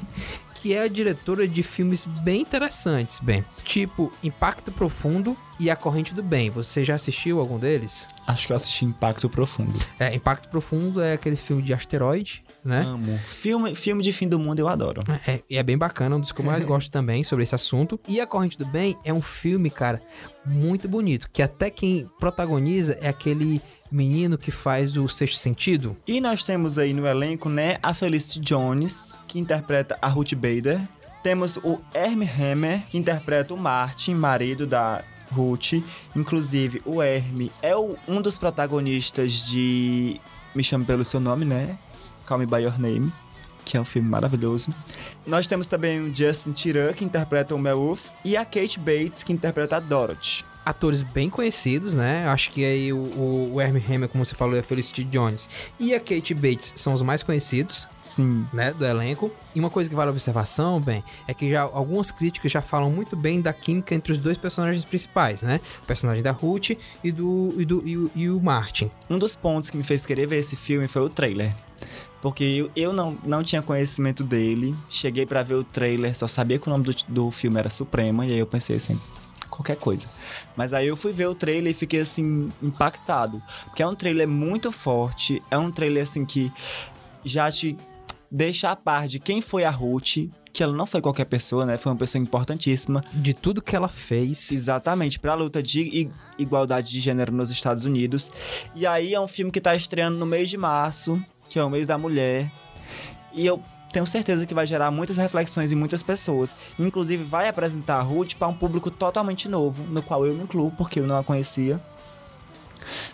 que 0.63 0.73
é 0.73 0.83
a 0.83 0.87
diretora 0.87 1.45
de 1.45 1.61
filmes 1.61 2.05
bem 2.05 2.39
interessantes, 2.39 3.19
bem. 3.19 3.43
Tipo 3.65 4.13
Impacto 4.23 4.71
Profundo 4.71 5.35
e 5.59 5.69
A 5.69 5.75
Corrente 5.75 6.13
do 6.13 6.23
Bem. 6.23 6.49
Você 6.49 6.85
já 6.85 6.95
assistiu 6.95 7.41
algum 7.41 7.59
deles? 7.59 8.07
Acho 8.25 8.47
que 8.47 8.53
eu 8.53 8.55
assisti 8.55 8.85
Impacto 8.85 9.29
Profundo. 9.29 9.77
É, 9.99 10.15
Impacto 10.15 10.47
Profundo 10.47 11.01
é 11.01 11.11
aquele 11.11 11.35
filme 11.35 11.61
de 11.61 11.73
asteroide, 11.73 12.41
né? 12.63 12.79
Amo. 12.79 13.19
Filme, 13.27 13.75
filme 13.75 14.01
de 14.01 14.13
fim 14.13 14.25
do 14.25 14.39
mundo 14.39 14.59
eu 14.59 14.69
adoro. 14.69 15.01
É, 15.27 15.41
e 15.49 15.57
é 15.57 15.63
bem 15.63 15.77
bacana, 15.77 16.15
um 16.15 16.19
dos 16.21 16.31
que 16.31 16.39
eu 16.39 16.45
mais 16.45 16.63
gosto 16.65 16.89
também 16.89 17.25
sobre 17.25 17.43
esse 17.43 17.53
assunto. 17.53 17.99
E 18.07 18.21
A 18.21 18.25
Corrente 18.25 18.57
do 18.57 18.65
Bem 18.65 18.97
é 19.03 19.13
um 19.13 19.21
filme, 19.21 19.69
cara, 19.69 20.01
muito 20.45 20.87
bonito, 20.87 21.29
que 21.29 21.41
até 21.41 21.69
quem 21.69 22.09
protagoniza 22.17 22.97
é 23.01 23.09
aquele 23.09 23.61
menino 23.93 24.37
que 24.37 24.49
faz 24.51 24.97
o 24.97 25.07
sexto 25.07 25.37
sentido. 25.37 25.95
E 26.07 26.19
nós 26.19 26.43
temos 26.43 26.77
aí 26.79 26.93
no 26.93 27.05
elenco, 27.05 27.47
né, 27.49 27.77
a 27.83 27.93
Felicity 27.93 28.39
Jones, 28.39 29.15
que 29.27 29.37
interpreta 29.39 29.97
a 30.01 30.07
Ruth 30.07 30.33
Bader. 30.33 30.81
Temos 31.21 31.57
o 31.57 31.79
Hermie 31.93 32.27
Hammer, 32.29 32.81
que 32.89 32.97
interpreta 32.97 33.53
o 33.53 33.57
Martin, 33.57 34.13
marido 34.15 34.65
da 34.67 35.03
Ruth. 35.31 35.73
Inclusive, 36.15 36.81
o 36.85 37.01
Hermie 37.01 37.51
é 37.61 37.75
o- 37.75 37.95
um 38.07 38.21
dos 38.21 38.37
protagonistas 38.37 39.45
de 39.47 40.19
Me 40.53 40.63
Chame 40.63 40.83
Pelo 40.85 41.05
Seu 41.05 41.19
Nome, 41.19 41.45
né? 41.45 41.77
Call 42.25 42.39
Me 42.39 42.45
By 42.45 42.63
Your 42.63 42.79
Name, 42.79 43.11
que 43.63 43.77
é 43.77 43.79
um 43.81 43.85
filme 43.85 44.09
maravilhoso. 44.09 44.73
Nós 45.25 45.47
temos 45.47 45.65
também 45.67 46.01
o 46.01 46.13
Justin 46.13 46.51
Theroux, 46.51 46.93
que 46.95 47.05
interpreta 47.05 47.55
o 47.55 47.57
Meluf, 47.59 48.09
e 48.25 48.35
a 48.35 48.43
Kate 48.43 48.77
Bates, 48.79 49.23
que 49.23 49.31
interpreta 49.33 49.77
a 49.77 49.79
Dorothy. 49.79 50.43
Atores 50.65 51.01
bem 51.01 51.29
conhecidos, 51.29 51.93
né? 51.95 52.27
Acho 52.27 52.49
que 52.51 52.63
aí 52.63 52.93
o, 52.93 52.97
o, 52.97 53.51
o 53.55 53.61
Hermie 53.61 53.83
Hammer, 53.87 54.09
como 54.09 54.23
você 54.23 54.35
falou, 54.35 54.55
é 54.55 54.59
a 54.59 54.63
Felicity 54.63 55.03
Jones 55.03 55.49
e 55.79 55.93
a 55.93 55.99
Kate 55.99 56.33
Bates 56.33 56.73
são 56.75 56.93
os 56.93 57.01
mais 57.01 57.21
conhecidos. 57.23 57.87
Sim. 58.01 58.45
Né, 58.51 58.73
do 58.73 58.85
elenco. 58.85 59.31
E 59.55 59.59
uma 59.59 59.69
coisa 59.69 59.89
que 59.89 59.95
vale 59.95 60.09
a 60.09 60.11
observação, 60.11 60.79
bem, 60.79 61.01
é 61.25 61.33
que 61.33 61.49
já 61.49 61.61
algumas 61.61 62.11
críticas 62.11 62.51
já 62.51 62.61
falam 62.61 62.91
muito 62.91 63.15
bem 63.15 63.39
da 63.39 63.53
química 63.53 63.95
entre 63.95 64.11
os 64.11 64.19
dois 64.19 64.37
personagens 64.37 64.83
principais, 64.83 65.41
né? 65.41 65.61
O 65.81 65.85
personagem 65.85 66.21
da 66.21 66.31
Ruth 66.31 66.71
e 67.03 67.11
do 67.11 67.53
e, 67.57 67.65
do, 67.65 67.87
e, 67.87 67.97
o, 67.97 68.11
e 68.13 68.29
o 68.29 68.41
Martin. 68.41 68.91
Um 69.09 69.17
dos 69.17 69.35
pontos 69.35 69.69
que 69.69 69.77
me 69.77 69.83
fez 69.83 70.05
querer 70.05 70.27
ver 70.27 70.37
esse 70.37 70.55
filme 70.55 70.87
foi 70.87 71.01
o 71.01 71.09
trailer. 71.09 71.53
Porque 72.21 72.69
eu, 72.73 72.93
não, 72.93 73.17
não 73.23 73.43
tinha 73.43 73.61
conhecimento 73.61 74.23
dele. 74.23 74.73
Cheguei 74.89 75.25
pra 75.25 75.43
ver 75.43 75.55
o 75.55 75.63
trailer, 75.63 76.15
só 76.15 76.25
sabia 76.25 76.57
que 76.57 76.67
o 76.67 76.69
nome 76.69 76.85
do, 76.85 76.95
do 77.07 77.31
filme 77.31 77.59
era 77.59 77.69
Suprema. 77.69 78.25
E 78.25 78.31
aí 78.31 78.39
eu 78.39 78.47
pensei 78.47 78.77
assim, 78.77 78.99
qualquer 79.55 79.77
coisa. 79.77 80.07
Mas 80.55 80.73
aí 80.73 80.87
eu 80.87 80.95
fui 80.95 81.11
ver 81.11 81.27
o 81.27 81.35
trailer 81.35 81.71
e 81.71 81.73
fiquei 81.73 82.01
assim, 82.01 82.51
impactado. 82.61 83.41
Porque 83.65 83.83
é 83.83 83.87
um 83.87 83.95
trailer 83.95 84.27
muito 84.27 84.71
forte. 84.71 85.41
É 85.49 85.57
um 85.57 85.71
trailer 85.71 86.03
assim 86.03 86.25
que 86.25 86.51
já 87.23 87.49
te 87.51 87.77
deixa 88.29 88.71
a 88.71 88.75
par 88.75 89.07
de 89.07 89.19
quem 89.19 89.41
foi 89.41 89.63
a 89.63 89.69
Ruth, 89.69 90.29
que 90.51 90.63
ela 90.63 90.73
não 90.73 90.85
foi 90.85 91.01
qualquer 91.01 91.25
pessoa, 91.25 91.65
né? 91.65 91.77
Foi 91.77 91.91
uma 91.91 91.97
pessoa 91.97 92.21
importantíssima. 92.21 93.03
De 93.13 93.33
tudo 93.33 93.61
que 93.61 93.75
ela 93.75 93.87
fez. 93.87 94.51
Exatamente, 94.51 95.19
pra 95.19 95.35
luta 95.35 95.61
de 95.61 96.09
igualdade 96.37 96.91
de 96.91 96.99
gênero 96.99 97.31
nos 97.31 97.49
Estados 97.49 97.85
Unidos. 97.85 98.31
E 98.75 98.85
aí 98.85 99.13
é 99.13 99.19
um 99.19 99.27
filme 99.27 99.51
que 99.51 99.61
tá 99.61 99.75
estreando 99.75 100.17
no 100.17 100.25
mês 100.25 100.49
de 100.49 100.57
março, 100.57 101.23
que 101.49 101.59
é 101.59 101.63
o 101.63 101.69
mês 101.69 101.87
da 101.87 101.97
mulher. 101.97 102.51
E 103.33 103.45
eu 103.45 103.61
tenho 103.93 104.07
certeza 104.07 104.45
que 104.45 104.55
vai 104.55 104.65
gerar 104.65 104.89
muitas 104.89 105.17
reflexões 105.17 105.71
em 105.71 105.75
muitas 105.75 106.01
pessoas. 106.01 106.55
Inclusive, 106.79 107.23
vai 107.23 107.47
apresentar 107.47 107.97
a 107.97 108.01
Ruth 108.01 108.33
para 108.33 108.47
um 108.47 108.53
público 108.53 108.89
totalmente 108.89 109.47
novo, 109.47 109.83
no 109.83 110.01
qual 110.01 110.25
eu 110.25 110.33
me 110.33 110.43
incluo, 110.43 110.71
porque 110.71 110.99
eu 110.99 111.05
não 111.05 111.15
a 111.15 111.23
conhecia. 111.23 111.79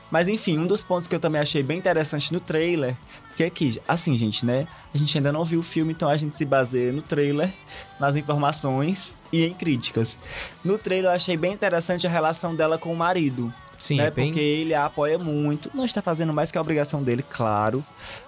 Mas 0.09 0.27
enfim, 0.27 0.57
um 0.57 0.65
dos 0.65 0.83
pontos 0.83 1.05
que 1.05 1.13
eu 1.13 1.19
também 1.19 1.39
achei 1.39 1.61
bem 1.61 1.77
interessante 1.77 2.33
no 2.33 2.39
trailer, 2.39 2.95
porque 3.27 3.43
aqui, 3.43 3.79
assim, 3.87 4.15
gente, 4.15 4.45
né? 4.45 4.67
A 4.93 4.97
gente 4.97 5.15
ainda 5.15 5.31
não 5.31 5.45
viu 5.45 5.59
o 5.59 5.63
filme, 5.63 5.91
então 5.93 6.09
a 6.09 6.17
gente 6.17 6.35
se 6.35 6.45
baseia 6.45 6.91
no 6.91 7.01
trailer, 7.01 7.53
nas 7.99 8.15
informações 8.15 9.13
e 9.31 9.45
em 9.45 9.53
críticas. 9.53 10.17
No 10.63 10.77
trailer 10.77 11.11
eu 11.11 11.15
achei 11.15 11.37
bem 11.37 11.53
interessante 11.53 12.07
a 12.07 12.09
relação 12.09 12.55
dela 12.55 12.77
com 12.77 12.91
o 12.91 12.97
marido. 12.97 13.53
Sim, 13.79 13.97
né? 13.97 14.07
é 14.07 14.11
bem- 14.11 14.27
Porque 14.27 14.41
ele 14.41 14.73
a 14.73 14.85
apoia 14.85 15.17
muito. 15.17 15.71
Não 15.73 15.85
está 15.85 16.01
fazendo 16.01 16.33
mais 16.33 16.51
que 16.51 16.57
a 16.57 16.61
obrigação 16.61 17.01
dele, 17.01 17.23
claro. 17.23 17.83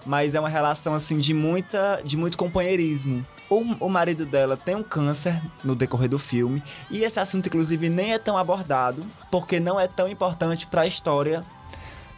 Mas 0.05 0.33
é 0.33 0.39
uma 0.39 0.47
relação, 0.49 0.93
assim, 0.93 1.17
de, 1.17 1.33
muita, 1.33 2.01
de 2.03 2.15
muito 2.17 2.37
companheirismo. 2.37 3.25
O, 3.49 3.59
o 3.85 3.89
marido 3.89 4.25
dela 4.25 4.55
tem 4.55 4.75
um 4.75 4.83
câncer 4.83 5.41
no 5.63 5.75
decorrer 5.75 6.07
do 6.09 6.17
filme. 6.17 6.63
E 6.89 7.03
esse 7.03 7.19
assunto, 7.19 7.47
inclusive, 7.47 7.89
nem 7.89 8.13
é 8.13 8.17
tão 8.17 8.37
abordado. 8.37 9.05
Porque 9.29 9.59
não 9.59 9.77
é 9.77 9.87
tão 9.87 10.07
importante 10.07 10.65
para 10.65 10.81
a 10.81 10.87
história 10.87 11.43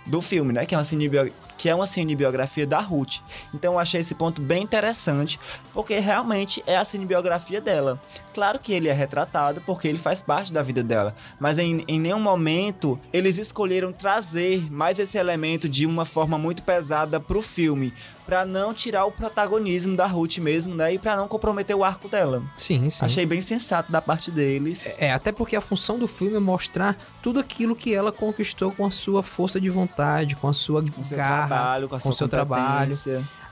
do 0.06 0.22
filme, 0.22 0.54
né? 0.54 0.66
Que 0.66 0.76
é 0.76 0.78
uma. 0.78 1.32
Que 1.58 1.70
é 1.70 1.76
uma 1.76 1.88
cinebiografia 1.88 2.66
da 2.66 2.80
Ruth. 2.80 3.20
Então 3.54 3.74
eu 3.74 3.80
achei 3.80 4.00
esse 4.02 4.16
ponto 4.16 4.42
bem 4.42 4.64
interessante, 4.64 5.40
porque 5.74 5.98
realmente 6.00 6.64
é 6.66 6.78
a 6.78 6.86
cinebiografia 6.86 7.62
dela. 7.62 8.00
Claro 8.34 8.60
que 8.60 8.74
ele 8.74 8.90
é 8.90 8.94
retratado 8.94 9.62
porque 9.66 9.88
ele 9.88 10.00
faz 10.00 10.24
parte 10.24 10.52
da 10.52 10.62
vida 10.62 10.84
dela, 10.84 11.16
mas 11.40 11.60
em, 11.60 11.84
em 11.88 12.00
nenhum 12.00 12.20
momento 12.20 13.00
eles 13.12 13.38
escolheram 13.38 13.92
trazer 13.92 14.72
mais 14.72 15.00
esse 15.00 15.18
elemento 15.18 15.70
de 15.70 15.86
uma 15.86 16.06
forma 16.06 16.38
muito 16.38 16.64
pesada 16.64 17.20
pro 17.20 17.42
filme, 17.42 17.94
para 18.26 18.46
não 18.46 18.74
tirar 18.74 19.06
o 19.06 19.12
protagonismo 19.12 19.96
da 19.96 20.06
Ruth 20.06 20.38
mesmo, 20.38 20.74
né? 20.74 20.94
E 20.94 20.98
para 20.98 21.16
não 21.16 21.28
comprometer 21.28 21.76
o 21.76 21.84
arco 21.84 22.08
dela. 22.08 22.42
Sim, 22.58 22.90
sim. 22.90 23.06
Achei 23.06 23.26
bem 23.26 23.42
sensato 23.42 23.92
da 23.92 24.02
parte 24.02 24.32
deles. 24.32 24.94
É, 24.98 25.12
até 25.12 25.32
porque 25.32 25.56
a 25.56 25.62
função 25.62 26.00
do 26.00 26.08
filme 26.08 26.38
é 26.38 26.40
mostrar 26.40 26.98
tudo 27.22 27.40
aquilo 27.40 27.76
que 27.76 27.94
ela 27.94 28.12
conquistou 28.12 28.72
com 28.72 28.86
a 28.86 28.92
sua 28.92 29.22
força 29.22 29.60
de 29.60 29.70
vontade, 29.70 30.36
com 30.36 30.48
a 30.48 30.54
sua 30.54 30.84
seu 31.04 31.18
garra, 31.18 31.43
trabalho, 31.48 31.90
com 31.90 31.96
a 31.96 31.98
o 31.98 32.02
sua 32.02 32.14
seu 32.14 32.28
trabalho. 32.28 32.98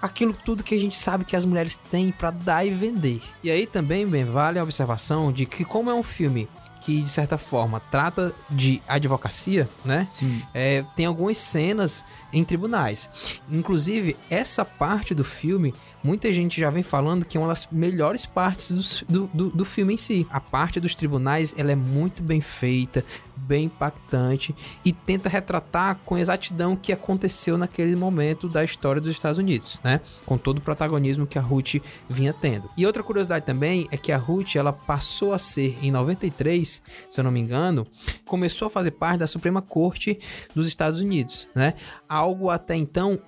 Aquilo 0.02 0.34
tudo 0.34 0.64
que 0.64 0.74
a 0.74 0.80
gente 0.80 0.96
sabe 0.96 1.24
que 1.24 1.36
as 1.36 1.46
mulheres 1.46 1.78
têm 1.78 2.12
pra 2.12 2.32
dar 2.32 2.66
e 2.66 2.72
vender. 2.72 3.22
E 3.44 3.52
aí 3.52 3.68
também, 3.68 4.08
bem, 4.08 4.26
vale 4.26 4.58
a 4.58 4.64
observação 4.64 5.32
de 5.32 5.46
que 5.46 5.64
como 5.64 5.90
é 5.92 5.94
um 5.94 6.02
filme 6.02 6.50
que, 6.82 7.02
de 7.04 7.10
certa 7.10 7.38
forma, 7.38 7.80
trata 7.92 8.34
de 8.50 8.82
advocacia, 8.88 9.70
né? 9.86 10.06
Sim. 10.10 10.42
É, 10.54 10.84
tem 10.96 11.06
algumas 11.06 11.38
cenas 11.38 12.04
em 12.34 12.44
tribunais. 12.44 13.08
Inclusive, 13.50 14.18
essa 14.30 14.66
parte 14.66 15.14
do 15.14 15.24
filme, 15.24 15.74
muita 16.04 16.32
gente 16.32 16.60
já 16.60 16.70
vem 16.70 16.84
falando 16.84 17.26
que 17.26 17.38
é 17.38 17.40
uma 17.40 17.50
das 17.50 17.68
melhores 17.72 18.26
partes 18.26 19.04
do, 19.08 19.28
do, 19.34 19.50
do 19.50 19.66
filme 19.66 19.94
em 19.94 19.98
si. 19.98 20.28
A 20.30 20.40
parte 20.40 20.80
dos 20.80 20.96
tribunais, 20.96 21.54
ela 21.58 21.72
é 21.72 21.76
muito 21.76 22.24
bem 22.24 22.42
feita, 22.42 23.06
bem 23.36 23.66
impactante 23.66 24.56
e 24.86 24.94
tenta 24.94 25.28
retratar 25.28 26.00
com 26.06 26.18
exatidão 26.18 26.74
o 26.74 26.78
que 26.78 26.94
aconteceu 26.94 27.58
naquele 27.58 27.96
momento 27.96 28.48
da 28.48 28.64
história 28.64 29.02
dos 29.02 29.12
Estados 29.12 29.40
Unidos, 29.40 29.82
né? 29.84 30.00
Com 30.26 30.38
todo 30.38 30.60
o 30.60 30.62
protagonismo 30.62 31.28
que 31.28 31.38
a 31.38 31.42
Ruth 31.42 31.76
vinha 32.10 32.34
tendo. 32.34 32.70
E 32.78 32.86
outra 32.86 33.04
curiosidade 33.04 33.46
também 33.46 33.88
é 33.92 33.98
que 33.98 34.12
a 34.12 34.18
Ruth, 34.18 34.56
ela 34.56 34.72
passou 34.72 35.34
a 35.34 35.40
ser, 35.40 35.78
em 35.82 35.92
93, 35.92 36.82
se 37.10 37.20
eu 37.20 37.24
não 37.24 37.32
me 37.32 37.40
engano, 37.40 37.86
começou 38.26 38.68
a 38.68 38.72
fazer 38.72 38.92
parte 38.92 39.20
da 39.20 39.28
Suprema 39.28 39.62
Corte 39.62 40.20
dos 40.56 40.68
Estados 40.68 41.00
Unidos, 41.00 41.48
né? 41.54 41.74
Algo 42.08 42.50
até 42.50 42.76
então 42.76 43.20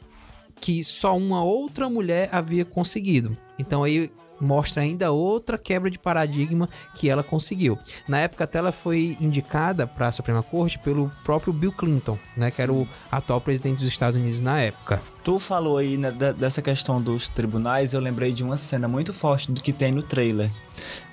que 0.64 0.82
só 0.82 1.18
uma 1.18 1.44
outra 1.44 1.90
mulher 1.90 2.30
havia 2.32 2.64
conseguido. 2.64 3.38
Então 3.60 3.84
aí 3.84 4.10
mostra 4.40 4.82
ainda 4.82 5.12
outra 5.12 5.58
quebra 5.58 5.90
de 5.92 6.00
paradigma 6.00 6.68
que 6.96 7.10
ela 7.10 7.22
conseguiu. 7.24 7.78
Na 8.08 8.20
época 8.20 8.46
até 8.46 8.60
ela 8.60 8.72
foi 8.72 9.18
indicada 9.20 9.86
para 9.86 10.08
a 10.08 10.12
Suprema 10.12 10.42
Corte 10.42 10.80
pelo 10.80 11.12
próprio 11.24 11.52
Bill 11.54 11.72
Clinton, 11.74 12.18
né, 12.36 12.50
que 12.50 12.62
era 12.62 12.72
o 12.74 12.88
atual 13.12 13.40
presidente 13.42 13.80
dos 13.80 13.88
Estados 13.88 14.16
Unidos 14.16 14.40
na 14.42 14.60
época. 14.62 15.02
Tu 15.24 15.38
falou 15.38 15.78
aí 15.78 15.98
né, 15.98 16.12
de- 16.12 16.34
dessa 16.34 16.62
questão 16.62 17.02
dos 17.02 17.28
tribunais, 17.28 17.94
eu 17.94 18.00
lembrei 18.00 18.32
de 18.32 18.44
uma 18.44 18.56
cena 18.58 18.88
muito 18.88 19.14
forte 19.14 19.52
do 19.52 19.62
que 19.62 19.72
tem 19.74 19.92
no 19.92 20.02
trailer. 20.02 20.50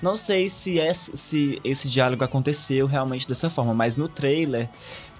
Não 0.01 0.15
sei 0.15 0.47
se, 0.49 0.77
esse- 0.79 1.15
se 1.15 1.59
esse 1.63 1.89
diálogo 1.89 2.23
aconteceu 2.23 2.85
realmente 2.87 3.27
dessa 3.27 3.49
forma, 3.49 3.73
mas 3.73 3.95
no 3.97 4.07
trailer, 4.09 4.69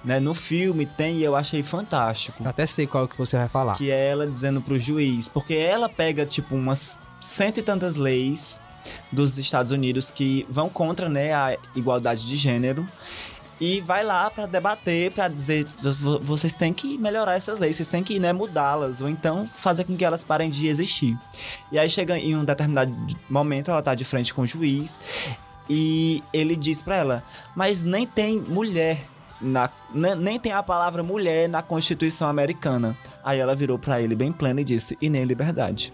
né, 0.03 0.19
no 0.19 0.33
filme 0.33 0.85
tem 0.85 1.17
e 1.17 1.23
eu 1.23 1.35
achei 1.35 1.61
fantástico. 1.63 2.41
Até 2.47 2.65
sei 2.65 2.87
qual 2.87 3.07
que 3.07 3.17
você 3.17 3.37
vai 3.37 3.47
falar. 3.47 3.75
Que 3.75 3.91
é 3.91 4.07
ela 4.09 4.25
dizendo 4.27 4.61
pro 4.61 4.79
juiz, 4.79 5.29
porque 5.29 5.53
ela 5.53 5.87
pega 5.87 6.25
tipo 6.25 6.55
umas 6.55 6.99
cento 7.19 7.59
e 7.59 7.61
tantas 7.61 7.95
leis 7.95 8.59
dos 9.11 9.37
Estados 9.37 9.71
Unidos 9.71 10.09
que 10.09 10.45
vão 10.49 10.67
contra 10.69 11.07
né, 11.07 11.33
a 11.33 11.55
igualdade 11.75 12.27
de 12.27 12.35
gênero 12.35 12.85
e 13.59 13.79
vai 13.79 14.03
lá 14.03 14.27
pra 14.31 14.47
debater, 14.47 15.11
pra 15.11 15.27
dizer 15.27 15.67
"Vo- 15.83 16.19
vocês 16.19 16.55
têm 16.55 16.73
que 16.73 16.97
melhorar 16.97 17.35
essas 17.35 17.59
leis, 17.59 17.75
vocês 17.75 17.87
têm 17.87 18.01
que 18.01 18.19
né, 18.19 18.33
mudá-las 18.33 19.01
ou 19.01 19.07
então 19.07 19.45
fazer 19.45 19.83
com 19.83 19.95
que 19.95 20.03
elas 20.03 20.23
parem 20.23 20.49
de 20.49 20.65
existir. 20.65 21.15
E 21.71 21.77
aí 21.77 21.87
chega 21.87 22.17
em 22.17 22.35
um 22.35 22.43
determinado 22.43 22.91
momento, 23.29 23.69
ela 23.69 23.83
tá 23.83 23.93
de 23.93 24.03
frente 24.03 24.33
com 24.33 24.41
o 24.41 24.45
juiz 24.47 24.99
e 25.69 26.23
ele 26.33 26.55
diz 26.55 26.81
pra 26.81 26.95
ela: 26.95 27.23
"Mas 27.55 27.83
nem 27.83 28.07
tem 28.07 28.39
mulher 28.39 28.97
na, 29.41 29.69
ne- 29.93 30.15
nem 30.15 30.39
tem 30.39 30.51
a 30.51 30.63
palavra 30.63 31.01
mulher 31.03 31.47
na 31.49 31.61
Constituição 31.61 32.27
americana". 32.27 32.95
Aí 33.23 33.39
ela 33.39 33.55
virou 33.55 33.77
pra 33.77 34.01
ele 34.01 34.15
bem 34.15 34.31
plena 34.31 34.61
e 34.61 34.63
disse: 34.63 34.97
"E 35.01 35.09
nem 35.09 35.23
liberdade". 35.23 35.93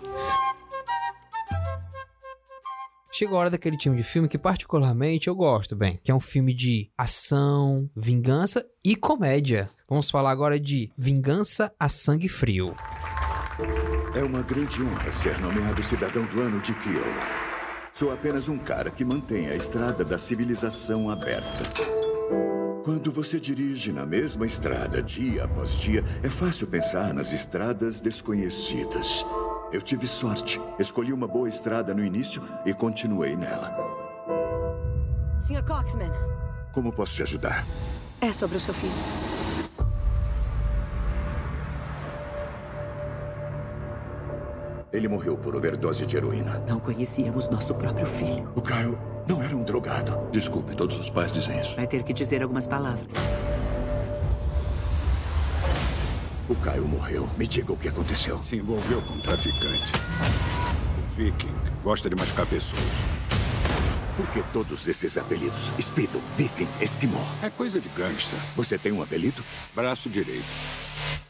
Chegou 3.11 3.37
a 3.37 3.41
hora 3.41 3.49
daquele 3.49 3.75
time 3.77 3.97
de 3.97 4.03
filme 4.03 4.27
que 4.27 4.37
particularmente 4.37 5.27
eu 5.27 5.35
gosto, 5.35 5.75
bem, 5.75 5.99
que 6.03 6.11
é 6.11 6.13
um 6.13 6.19
filme 6.19 6.53
de 6.53 6.91
ação, 6.95 7.89
vingança 7.95 8.63
e 8.85 8.95
comédia. 8.95 9.67
Vamos 9.89 10.11
falar 10.11 10.29
agora 10.29 10.59
de 10.59 10.91
Vingança 10.95 11.73
a 11.79 11.89
Sangue 11.89 12.27
Frio. 12.29 12.75
É 14.15 14.21
uma 14.23 14.43
grande 14.43 14.83
honra 14.83 15.11
ser 15.11 15.39
nomeado 15.39 15.81
cidadão 15.81 16.25
do 16.25 16.41
ano 16.41 16.61
de 16.61 16.75
Kyo. 16.75 17.01
Sou 17.91 18.11
apenas 18.13 18.47
um 18.47 18.59
cara 18.59 18.91
que 18.91 19.03
mantém 19.03 19.47
a 19.49 19.55
estrada 19.55 20.05
da 20.05 20.19
civilização 20.19 21.09
aberta. 21.09 22.06
Quando 22.87 23.11
você 23.11 23.37
dirige 23.37 23.91
na 23.91 24.05
mesma 24.05 24.45
estrada 24.45 25.03
dia 25.03 25.43
após 25.43 25.71
dia, 25.71 26.01
é 26.23 26.29
fácil 26.29 26.67
pensar 26.67 27.13
nas 27.13 27.33
estradas 27.33 27.99
desconhecidas. 27.99 29.25
Eu 29.73 29.81
tive 29.81 30.07
sorte, 30.07 30.57
escolhi 30.79 31.11
uma 31.11 31.27
boa 31.27 31.49
estrada 31.49 31.93
no 31.93 32.01
início 32.01 32.41
e 32.65 32.73
continuei 32.73 33.35
nela. 33.35 33.75
Sr. 35.41 35.65
Coxman, 35.65 36.13
Como 36.71 36.93
posso 36.93 37.13
te 37.15 37.23
ajudar? 37.23 37.67
é 38.21 38.31
sobre 38.31 38.55
o 38.55 38.59
seu 38.61 38.73
filho. 38.73 38.93
Ele 44.93 45.09
morreu 45.09 45.37
por 45.37 45.57
overdose 45.57 46.05
de 46.05 46.15
heroína. 46.15 46.63
Não 46.65 46.79
conhecíamos 46.79 47.49
nosso 47.49 47.75
próprio 47.75 48.05
filho. 48.05 48.49
O 48.55 48.61
Kyle 48.61 48.97
não 49.27 49.43
era 49.43 49.55
um 49.55 49.63
drogado. 49.63 50.29
Desculpe, 50.31 50.75
todos 50.75 50.97
os 50.97 51.09
pais 51.09 51.31
dizem 51.31 51.59
isso. 51.59 51.75
Vai 51.75 51.87
ter 51.87 52.03
que 52.03 52.13
dizer 52.13 52.41
algumas 52.41 52.65
palavras. 52.65 53.13
O 56.49 56.55
Kyle 56.55 56.87
morreu. 56.87 57.29
Me 57.37 57.45
diga 57.45 57.73
o 57.73 57.77
que 57.77 57.89
aconteceu. 57.89 58.41
Se 58.41 58.55
envolveu 58.55 59.01
com 59.01 59.13
um 59.13 59.19
traficante. 59.19 59.91
O 60.97 61.15
Viking 61.15 61.53
gosta 61.83 62.09
de 62.09 62.15
machucar 62.15 62.45
pessoas. 62.45 62.81
Por 64.15 64.25
que 64.29 64.41
todos 64.51 64.87
esses 64.87 65.17
apelidos? 65.17 65.71
Speedo, 65.79 66.21
Viking, 66.37 66.67
Esquimó. 66.81 67.21
É 67.43 67.49
coisa 67.49 67.79
de 67.81 67.89
gangster. 67.89 68.39
Você 68.55 68.77
tem 68.77 68.91
um 68.91 69.01
apelido? 69.01 69.43
Braço 69.75 70.09
direito. 70.09 70.47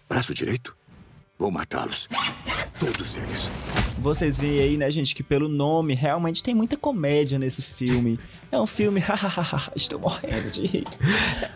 Braço 0.07 0.33
direito? 0.33 0.76
Vou 1.39 1.51
matá-los. 1.51 2.09
Todos 2.79 3.15
eles. 3.15 3.49
Vocês 3.99 4.39
veem 4.39 4.59
aí, 4.59 4.77
né, 4.77 4.89
gente, 4.89 5.13
que 5.13 5.21
pelo 5.21 5.47
nome 5.47 5.93
realmente 5.93 6.41
tem 6.41 6.55
muita 6.55 6.75
comédia 6.75 7.37
nesse 7.37 7.61
filme. 7.61 8.19
É 8.51 8.59
um 8.59 8.65
filme, 8.65 9.03
estou 9.75 9.99
morrendo 9.99 10.49
de 10.49 10.65
rir. 10.65 10.87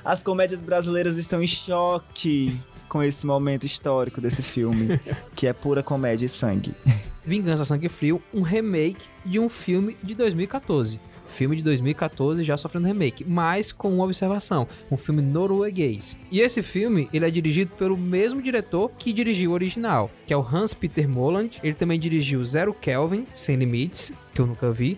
As 0.06 0.22
comédias 0.22 0.64
brasileiras 0.64 1.18
estão 1.18 1.42
em 1.42 1.48
choque 1.48 2.60
com 2.88 3.02
esse 3.02 3.26
momento 3.26 3.66
histórico 3.66 4.20
desse 4.20 4.44
filme, 4.44 5.00
que 5.36 5.48
é 5.48 5.54
pura 5.54 5.82
comédia 5.82 6.26
e 6.26 6.30
sangue. 6.30 6.76
Vingança 7.24 7.66
Sangue 7.66 7.90
Frio, 7.90 8.22
um 8.34 8.42
remake 8.42 9.06
de 9.26 9.40
um 9.40 9.48
filme 9.48 9.96
de 10.04 10.14
2014. 10.14 11.00
Filme 11.32 11.56
de 11.56 11.64
2014 11.64 12.44
já 12.44 12.58
sofrendo 12.58 12.88
remake, 12.88 13.26
mas 13.26 13.72
com 13.72 13.94
uma 13.96 14.04
observação, 14.04 14.68
um 14.92 14.98
filme 14.98 15.22
norueguês. 15.22 16.18
E 16.30 16.42
esse 16.42 16.62
filme, 16.62 17.10
ele 17.14 17.26
é 17.26 17.32
dirigido 17.32 17.72
pelo 17.78 17.98
mesmo 17.98 18.42
diretor 18.42 18.92
que 18.98 19.14
dirigiu 19.14 19.52
o 19.52 19.54
original, 19.54 20.12
que 20.28 20.34
é 20.34 20.38
o 20.38 20.46
Hans 20.46 20.74
Peter 20.74 21.08
Moland. 21.08 21.60
Ele 21.64 21.74
também 21.74 22.00
dirigiu 22.00 22.44
Zero 22.44 22.74
Kelvin, 22.74 23.26
Sem 23.34 23.56
Limites, 23.56 24.14
que 24.34 24.42
eu 24.42 24.46
nunca 24.46 24.72
vi, 24.72 24.98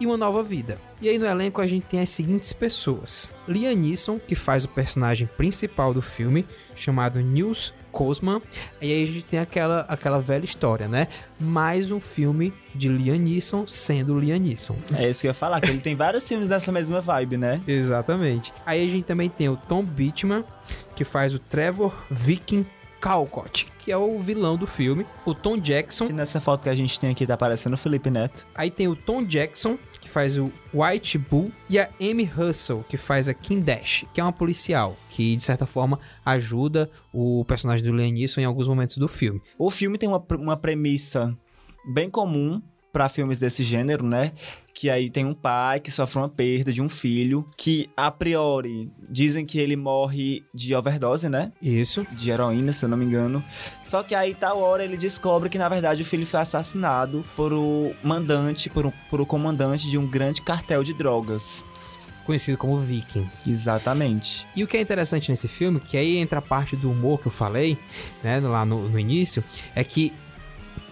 e 0.00 0.06
Uma 0.06 0.16
Nova 0.16 0.42
Vida. 0.42 0.78
E 1.00 1.08
aí 1.08 1.18
no 1.18 1.26
elenco 1.26 1.60
a 1.60 1.66
gente 1.66 1.84
tem 1.84 2.00
as 2.00 2.10
seguintes 2.10 2.52
pessoas: 2.52 3.32
Liam 3.48 3.74
Neeson, 3.74 4.18
que 4.18 4.34
faz 4.34 4.64
o 4.64 4.68
personagem 4.68 5.28
principal 5.36 5.92
do 5.92 6.00
filme, 6.00 6.46
chamado 6.76 7.20
Nils 7.20 7.74
Cosman. 7.92 8.42
E 8.80 8.92
aí 8.92 9.04
a 9.04 9.06
gente 9.06 9.24
tem 9.24 9.38
aquela, 9.38 9.80
aquela 9.82 10.20
velha 10.20 10.44
história, 10.44 10.88
né? 10.88 11.06
Mais 11.38 11.92
um 11.92 12.00
filme 12.00 12.52
de 12.74 12.88
Liam 12.88 13.18
Neeson 13.18 13.66
sendo 13.66 14.18
Liam 14.18 14.38
Neeson. 14.38 14.76
É 14.96 15.08
isso 15.10 15.20
que 15.20 15.26
eu 15.26 15.30
ia 15.30 15.34
falar, 15.34 15.60
que 15.60 15.68
ele 15.68 15.80
tem 15.80 15.94
vários 15.94 16.26
filmes 16.26 16.48
dessa 16.48 16.72
mesma 16.72 17.00
vibe, 17.00 17.36
né? 17.36 17.60
Exatamente. 17.68 18.52
Aí 18.66 18.84
a 18.84 18.90
gente 18.90 19.04
também 19.04 19.28
tem 19.28 19.48
o 19.48 19.56
Tom 19.56 19.84
Beachman, 19.84 20.42
que 20.96 21.04
faz 21.04 21.34
o 21.34 21.38
Trevor 21.38 21.94
Viking 22.10 22.66
Calcott, 23.02 23.66
que 23.80 23.90
é 23.90 23.96
o 23.96 24.20
vilão 24.20 24.56
do 24.56 24.66
filme. 24.66 25.04
O 25.26 25.34
Tom 25.34 25.58
Jackson. 25.58 26.06
Que 26.06 26.12
nessa 26.12 26.40
foto 26.40 26.62
que 26.62 26.68
a 26.68 26.74
gente 26.74 26.98
tem 26.98 27.10
aqui 27.10 27.26
tá 27.26 27.34
aparecendo 27.34 27.74
o 27.74 27.76
Felipe 27.76 28.08
Neto. 28.10 28.46
Aí 28.54 28.70
tem 28.70 28.86
o 28.86 28.94
Tom 28.94 29.24
Jackson, 29.24 29.76
faz 30.12 30.36
o 30.36 30.52
White 30.74 31.16
Bull, 31.16 31.50
e 31.70 31.78
a 31.78 31.88
Amy 31.98 32.24
Russell, 32.24 32.84
que 32.86 32.98
faz 32.98 33.28
a 33.28 33.34
Kim 33.34 33.60
Dash, 33.60 34.04
que 34.12 34.20
é 34.20 34.24
uma 34.24 34.32
policial, 34.32 34.94
que 35.08 35.34
de 35.34 35.42
certa 35.42 35.64
forma 35.64 35.98
ajuda 36.24 36.90
o 37.12 37.44
personagem 37.46 37.84
do 37.84 37.96
Liam 37.96 38.12
em 38.36 38.44
alguns 38.44 38.68
momentos 38.68 38.98
do 38.98 39.08
filme. 39.08 39.40
O 39.58 39.70
filme 39.70 39.96
tem 39.96 40.08
uma, 40.08 40.22
uma 40.38 40.56
premissa 40.56 41.34
bem 41.94 42.10
comum 42.10 42.60
para 42.92 43.08
filmes 43.08 43.38
desse 43.38 43.64
gênero, 43.64 44.06
né? 44.06 44.32
Que 44.74 44.88
aí 44.88 45.10
tem 45.10 45.24
um 45.24 45.34
pai 45.34 45.80
que 45.80 45.90
sofre 45.90 46.18
uma 46.18 46.28
perda 46.28 46.72
de 46.72 46.80
um 46.80 46.88
filho, 46.88 47.46
que 47.56 47.90
a 47.96 48.10
priori 48.10 48.90
dizem 49.08 49.44
que 49.44 49.58
ele 49.58 49.76
morre 49.76 50.42
de 50.54 50.74
overdose, 50.74 51.28
né? 51.28 51.52
Isso. 51.60 52.06
De 52.12 52.30
heroína, 52.30 52.72
se 52.72 52.84
eu 52.84 52.88
não 52.88 52.96
me 52.96 53.04
engano. 53.04 53.44
Só 53.84 54.02
que 54.02 54.14
aí, 54.14 54.34
tal 54.34 54.58
hora, 54.60 54.82
ele 54.82 54.96
descobre 54.96 55.48
que 55.48 55.58
na 55.58 55.68
verdade 55.68 56.02
o 56.02 56.04
filho 56.04 56.26
foi 56.26 56.40
assassinado 56.40 57.24
por 57.36 57.52
o 57.52 57.94
mandante, 58.02 58.70
por 58.70 58.86
o, 58.86 58.92
por 59.10 59.20
o 59.20 59.26
comandante 59.26 59.90
de 59.90 59.98
um 59.98 60.06
grande 60.06 60.40
cartel 60.40 60.82
de 60.82 60.94
drogas. 60.94 61.64
Conhecido 62.24 62.56
como 62.56 62.78
Viking. 62.78 63.28
Exatamente. 63.46 64.46
E 64.54 64.62
o 64.62 64.68
que 64.68 64.76
é 64.76 64.80
interessante 64.80 65.30
nesse 65.30 65.48
filme, 65.48 65.80
que 65.80 65.96
aí 65.96 66.16
entra 66.16 66.38
a 66.38 66.42
parte 66.42 66.76
do 66.76 66.90
humor 66.90 67.20
que 67.20 67.26
eu 67.26 67.32
falei, 67.32 67.76
né, 68.22 68.38
lá 68.40 68.64
no, 68.64 68.88
no 68.88 68.98
início, 68.98 69.42
é 69.74 69.82
que 69.82 70.12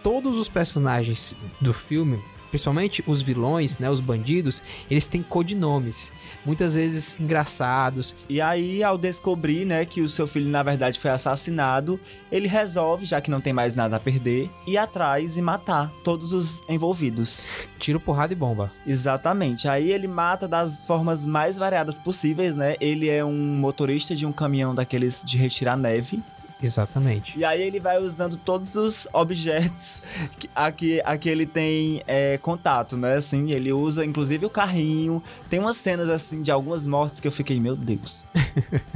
todos 0.02 0.36
os 0.36 0.48
personagens 0.48 1.34
do 1.60 1.72
filme, 1.72 2.22
principalmente 2.50 3.02
os 3.06 3.22
vilões, 3.22 3.78
né, 3.78 3.88
os 3.88 4.00
bandidos, 4.00 4.62
eles 4.90 5.06
têm 5.06 5.22
codinomes, 5.22 6.12
muitas 6.44 6.74
vezes 6.74 7.18
engraçados. 7.18 8.14
E 8.28 8.40
aí, 8.40 8.82
ao 8.82 8.98
descobrir, 8.98 9.64
né, 9.64 9.84
que 9.84 10.00
o 10.00 10.08
seu 10.08 10.26
filho 10.26 10.48
na 10.48 10.62
verdade 10.62 10.98
foi 10.98 11.10
assassinado, 11.10 11.98
ele 12.30 12.48
resolve, 12.48 13.06
já 13.06 13.20
que 13.20 13.30
não 13.30 13.40
tem 13.40 13.52
mais 13.52 13.74
nada 13.74 13.96
a 13.96 14.00
perder, 14.00 14.50
ir 14.66 14.76
atrás 14.76 15.36
e 15.36 15.42
matar 15.42 15.90
todos 16.04 16.32
os 16.32 16.60
envolvidos. 16.68 17.46
Tiro, 17.78 18.00
porrada 18.00 18.32
e 18.32 18.36
bomba. 18.36 18.70
Exatamente. 18.86 19.68
Aí 19.68 19.90
ele 19.90 20.06
mata 20.06 20.46
das 20.46 20.84
formas 20.86 21.24
mais 21.24 21.56
variadas 21.56 21.98
possíveis, 21.98 22.54
né? 22.54 22.76
Ele 22.80 23.08
é 23.08 23.24
um 23.24 23.32
motorista 23.32 24.14
de 24.14 24.26
um 24.26 24.32
caminhão 24.32 24.74
daqueles 24.74 25.22
de 25.24 25.36
retirar 25.36 25.76
neve. 25.76 26.22
Exatamente. 26.62 27.38
E 27.38 27.44
aí 27.44 27.62
ele 27.62 27.80
vai 27.80 27.98
usando 27.98 28.36
todos 28.36 28.76
os 28.76 29.08
objetos 29.12 30.02
que, 30.38 30.50
a, 30.54 30.70
que, 30.70 31.02
a 31.04 31.16
que 31.16 31.28
ele 31.28 31.46
tem 31.46 32.02
é, 32.06 32.38
contato, 32.38 32.96
né? 32.96 33.16
Assim, 33.16 33.50
ele 33.50 33.72
usa 33.72 34.04
inclusive 34.04 34.44
o 34.46 34.50
carrinho. 34.50 35.22
Tem 35.48 35.58
umas 35.58 35.76
cenas 35.76 36.08
assim 36.08 36.42
de 36.42 36.50
algumas 36.50 36.86
mortes 36.86 37.20
que 37.20 37.26
eu 37.26 37.32
fiquei, 37.32 37.58
meu 37.58 37.76
Deus. 37.76 38.26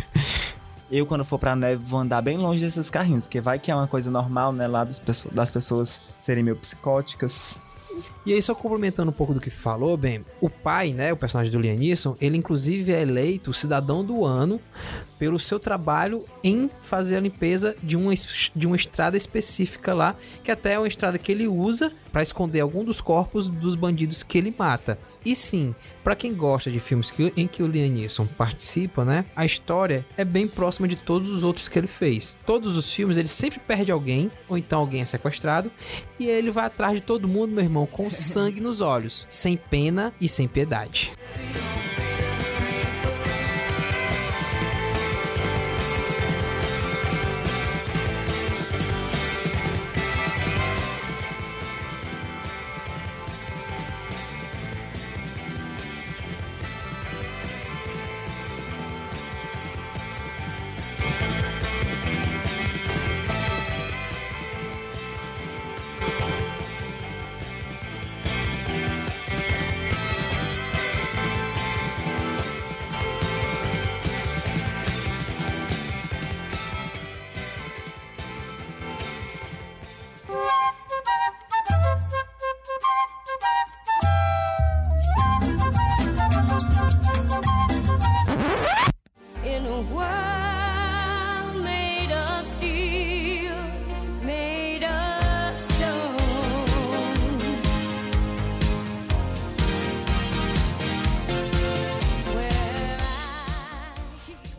eu, 0.91 1.07
quando 1.07 1.25
for 1.25 1.39
pra 1.39 1.57
neve, 1.57 1.83
vou 1.83 2.01
andar 2.01 2.21
bem 2.21 2.37
longe 2.37 2.65
desses 2.65 2.91
carrinhos, 2.91 3.25
porque 3.25 3.41
vai 3.41 3.59
que 3.59 3.71
é 3.71 3.75
uma 3.75 3.89
coisa 3.89 4.11
normal, 4.11 4.53
né? 4.53 4.67
Lá 4.67 4.85
dos, 4.85 5.01
das 5.33 5.51
pessoas 5.51 6.01
serem 6.17 6.45
meio 6.45 6.57
psicóticas. 6.57 7.57
E 8.27 8.33
aí, 8.33 8.41
só 8.41 8.55
complementando 8.55 9.11
um 9.11 9.15
pouco 9.15 9.35
do 9.35 9.41
que 9.41 9.51
falou, 9.51 9.97
bem, 9.97 10.25
o 10.41 10.49
pai, 10.49 10.93
né, 10.93 11.13
o 11.13 11.17
personagem 11.17 11.53
do 11.53 11.61
Liam 11.61 11.77
Neeson, 11.77 12.17
ele 12.21 12.37
inclusive 12.37 12.93
é 12.93 13.03
eleito 13.03 13.53
cidadão 13.53 14.05
do 14.05 14.25
ano 14.25 14.61
pelo 15.25 15.41
seu 15.41 15.59
trabalho 15.59 16.23
em 16.43 16.69
fazer 16.83 17.17
a 17.17 17.21
limpeza 17.21 17.75
de 17.83 17.97
uma, 17.97 18.13
de 18.55 18.67
uma 18.67 18.77
estrada 18.77 19.17
específica 19.17 19.95
lá, 19.95 20.15
que 20.43 20.51
até 20.51 20.75
é 20.75 20.79
uma 20.79 20.87
estrada 20.87 21.17
que 21.17 21.33
ele 21.33 21.49
usa 21.49 21.91
para 22.13 22.23
esconder 22.23 22.61
algum 22.61 22.85
dos 22.85 23.01
corpos 23.01 23.49
dos 23.49 23.75
bandidos 23.75 24.23
que 24.23 24.37
ele 24.37 24.55
mata. 24.59 24.99
E 25.25 25.35
sim, 25.35 25.75
para 26.03 26.15
quem 26.15 26.35
gosta 26.35 26.71
de 26.71 26.79
filmes 26.79 27.11
que, 27.11 27.33
em 27.39 27.49
que 27.49 27.63
o 27.63 27.67
Liam 27.67 27.89
Neeson 27.89 28.27
participa, 28.27 29.03
né, 29.03 29.25
a 29.35 29.47
história 29.47 30.05
é 30.15 30.27
bem 30.27 30.47
próxima 30.47 30.87
de 30.87 30.97
todos 30.97 31.31
os 31.31 31.43
outros 31.43 31.69
que 31.69 31.79
ele 31.79 31.87
fez. 31.87 32.37
Todos 32.45 32.77
os 32.77 32.93
filmes 32.93 33.17
ele 33.17 33.29
sempre 33.29 33.59
perde 33.61 33.91
alguém, 33.91 34.31
ou 34.47 34.59
então 34.59 34.81
alguém 34.81 35.01
é 35.01 35.07
sequestrado, 35.07 35.73
e 36.21 36.27
ele 36.27 36.51
vai 36.51 36.67
atrás 36.67 36.97
de 36.97 37.01
todo 37.01 37.27
mundo, 37.27 37.55
meu 37.55 37.65
irmão, 37.65 37.87
com 37.87 38.11
sangue 38.13 38.61
nos 38.61 38.83
olhos, 38.83 39.27
sem 39.31 39.57
pena 39.57 40.13
e 40.21 40.29
sem 40.29 40.47
piedade. 40.47 41.13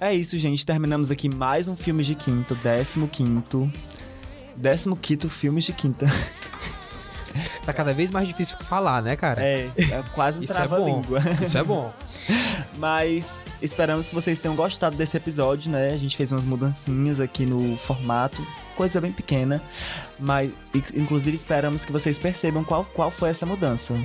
É 0.06 0.14
isso, 0.14 0.38
gente. 0.38 0.64
Terminamos 0.64 1.10
aqui 1.10 1.28
mais 1.28 1.68
um 1.68 1.76
filme 1.76 2.04
de 2.04 2.14
quinto, 2.14 2.54
décimo 2.54 3.08
quinto. 3.08 3.72
Décimo 4.56 4.96
quinto 4.96 5.28
filmes 5.32 5.64
de 5.64 5.74
quinta. 5.74 6.06
Tá 7.66 7.74
cada 7.74 7.94
vez 7.96 8.12
mais 8.12 8.28
difícil 8.28 8.56
falar, 8.60 9.02
né, 9.02 9.16
cara? 9.16 9.44
É, 9.44 9.68
é 9.76 10.04
quase 10.14 10.40
um 10.40 10.44
é 10.44 10.46
trava-língua. 10.46 11.20
Isso 11.42 11.58
é 11.58 11.64
bom. 11.64 11.92
Mas 12.78 13.32
esperamos 13.60 14.08
que 14.08 14.14
vocês 14.14 14.38
tenham 14.38 14.56
gostado 14.56 14.96
desse 14.96 15.18
episódio, 15.18 15.72
né? 15.72 15.92
A 15.92 15.98
gente 15.98 16.16
fez 16.16 16.32
umas 16.32 16.46
mudancinhas 16.46 17.20
aqui 17.20 17.44
no 17.44 17.76
formato, 17.76 18.46
coisa 18.76 19.02
bem 19.02 19.12
pequena, 19.12 19.60
mas 20.20 20.52
in- 20.76 21.02
inclusive 21.02 21.36
esperamos 21.36 21.84
que 21.84 21.92
vocês 21.92 22.20
percebam 22.20 22.64
qual, 22.64 22.86
qual 22.86 23.10
foi 23.10 23.30
essa 23.30 23.46
mudança. 23.48 23.96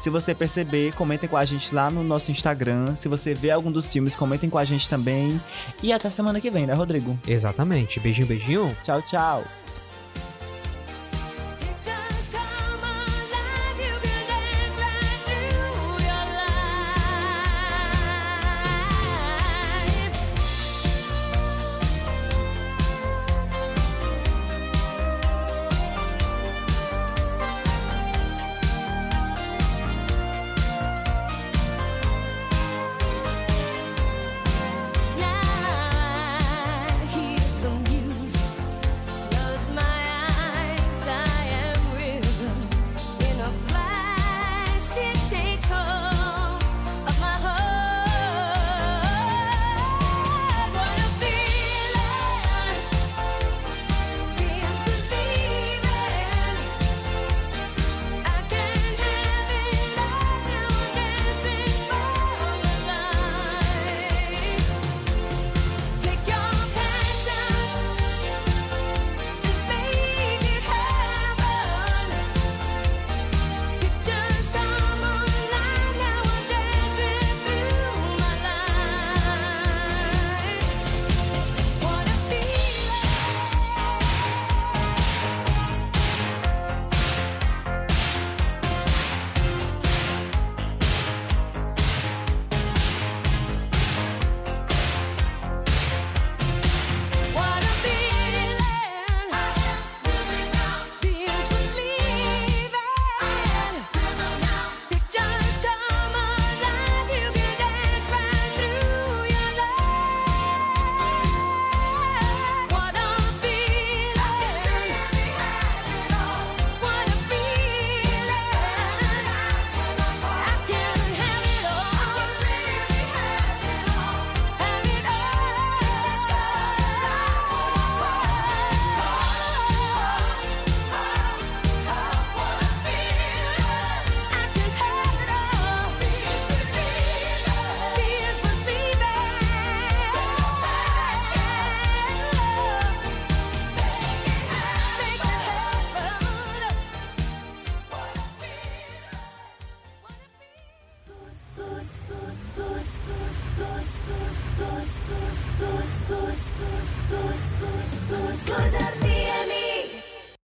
Se 0.00 0.10
você 0.10 0.34
perceber, 0.34 0.92
comentem 0.94 1.28
com 1.28 1.36
a 1.36 1.44
gente 1.44 1.74
lá 1.74 1.90
no 1.90 2.02
nosso 2.02 2.30
Instagram. 2.30 2.94
Se 2.96 3.08
você 3.08 3.34
vê 3.34 3.50
algum 3.50 3.70
dos 3.70 3.90
filmes, 3.92 4.14
comentem 4.14 4.48
com 4.48 4.58
a 4.58 4.64
gente 4.64 4.88
também. 4.88 5.40
E 5.82 5.92
até 5.92 6.08
semana 6.10 6.40
que 6.40 6.50
vem, 6.50 6.66
né, 6.66 6.74
Rodrigo? 6.74 7.18
Exatamente. 7.26 7.98
Beijinho, 8.00 8.26
beijinho. 8.26 8.76
Tchau, 8.82 9.02
tchau. 9.02 9.44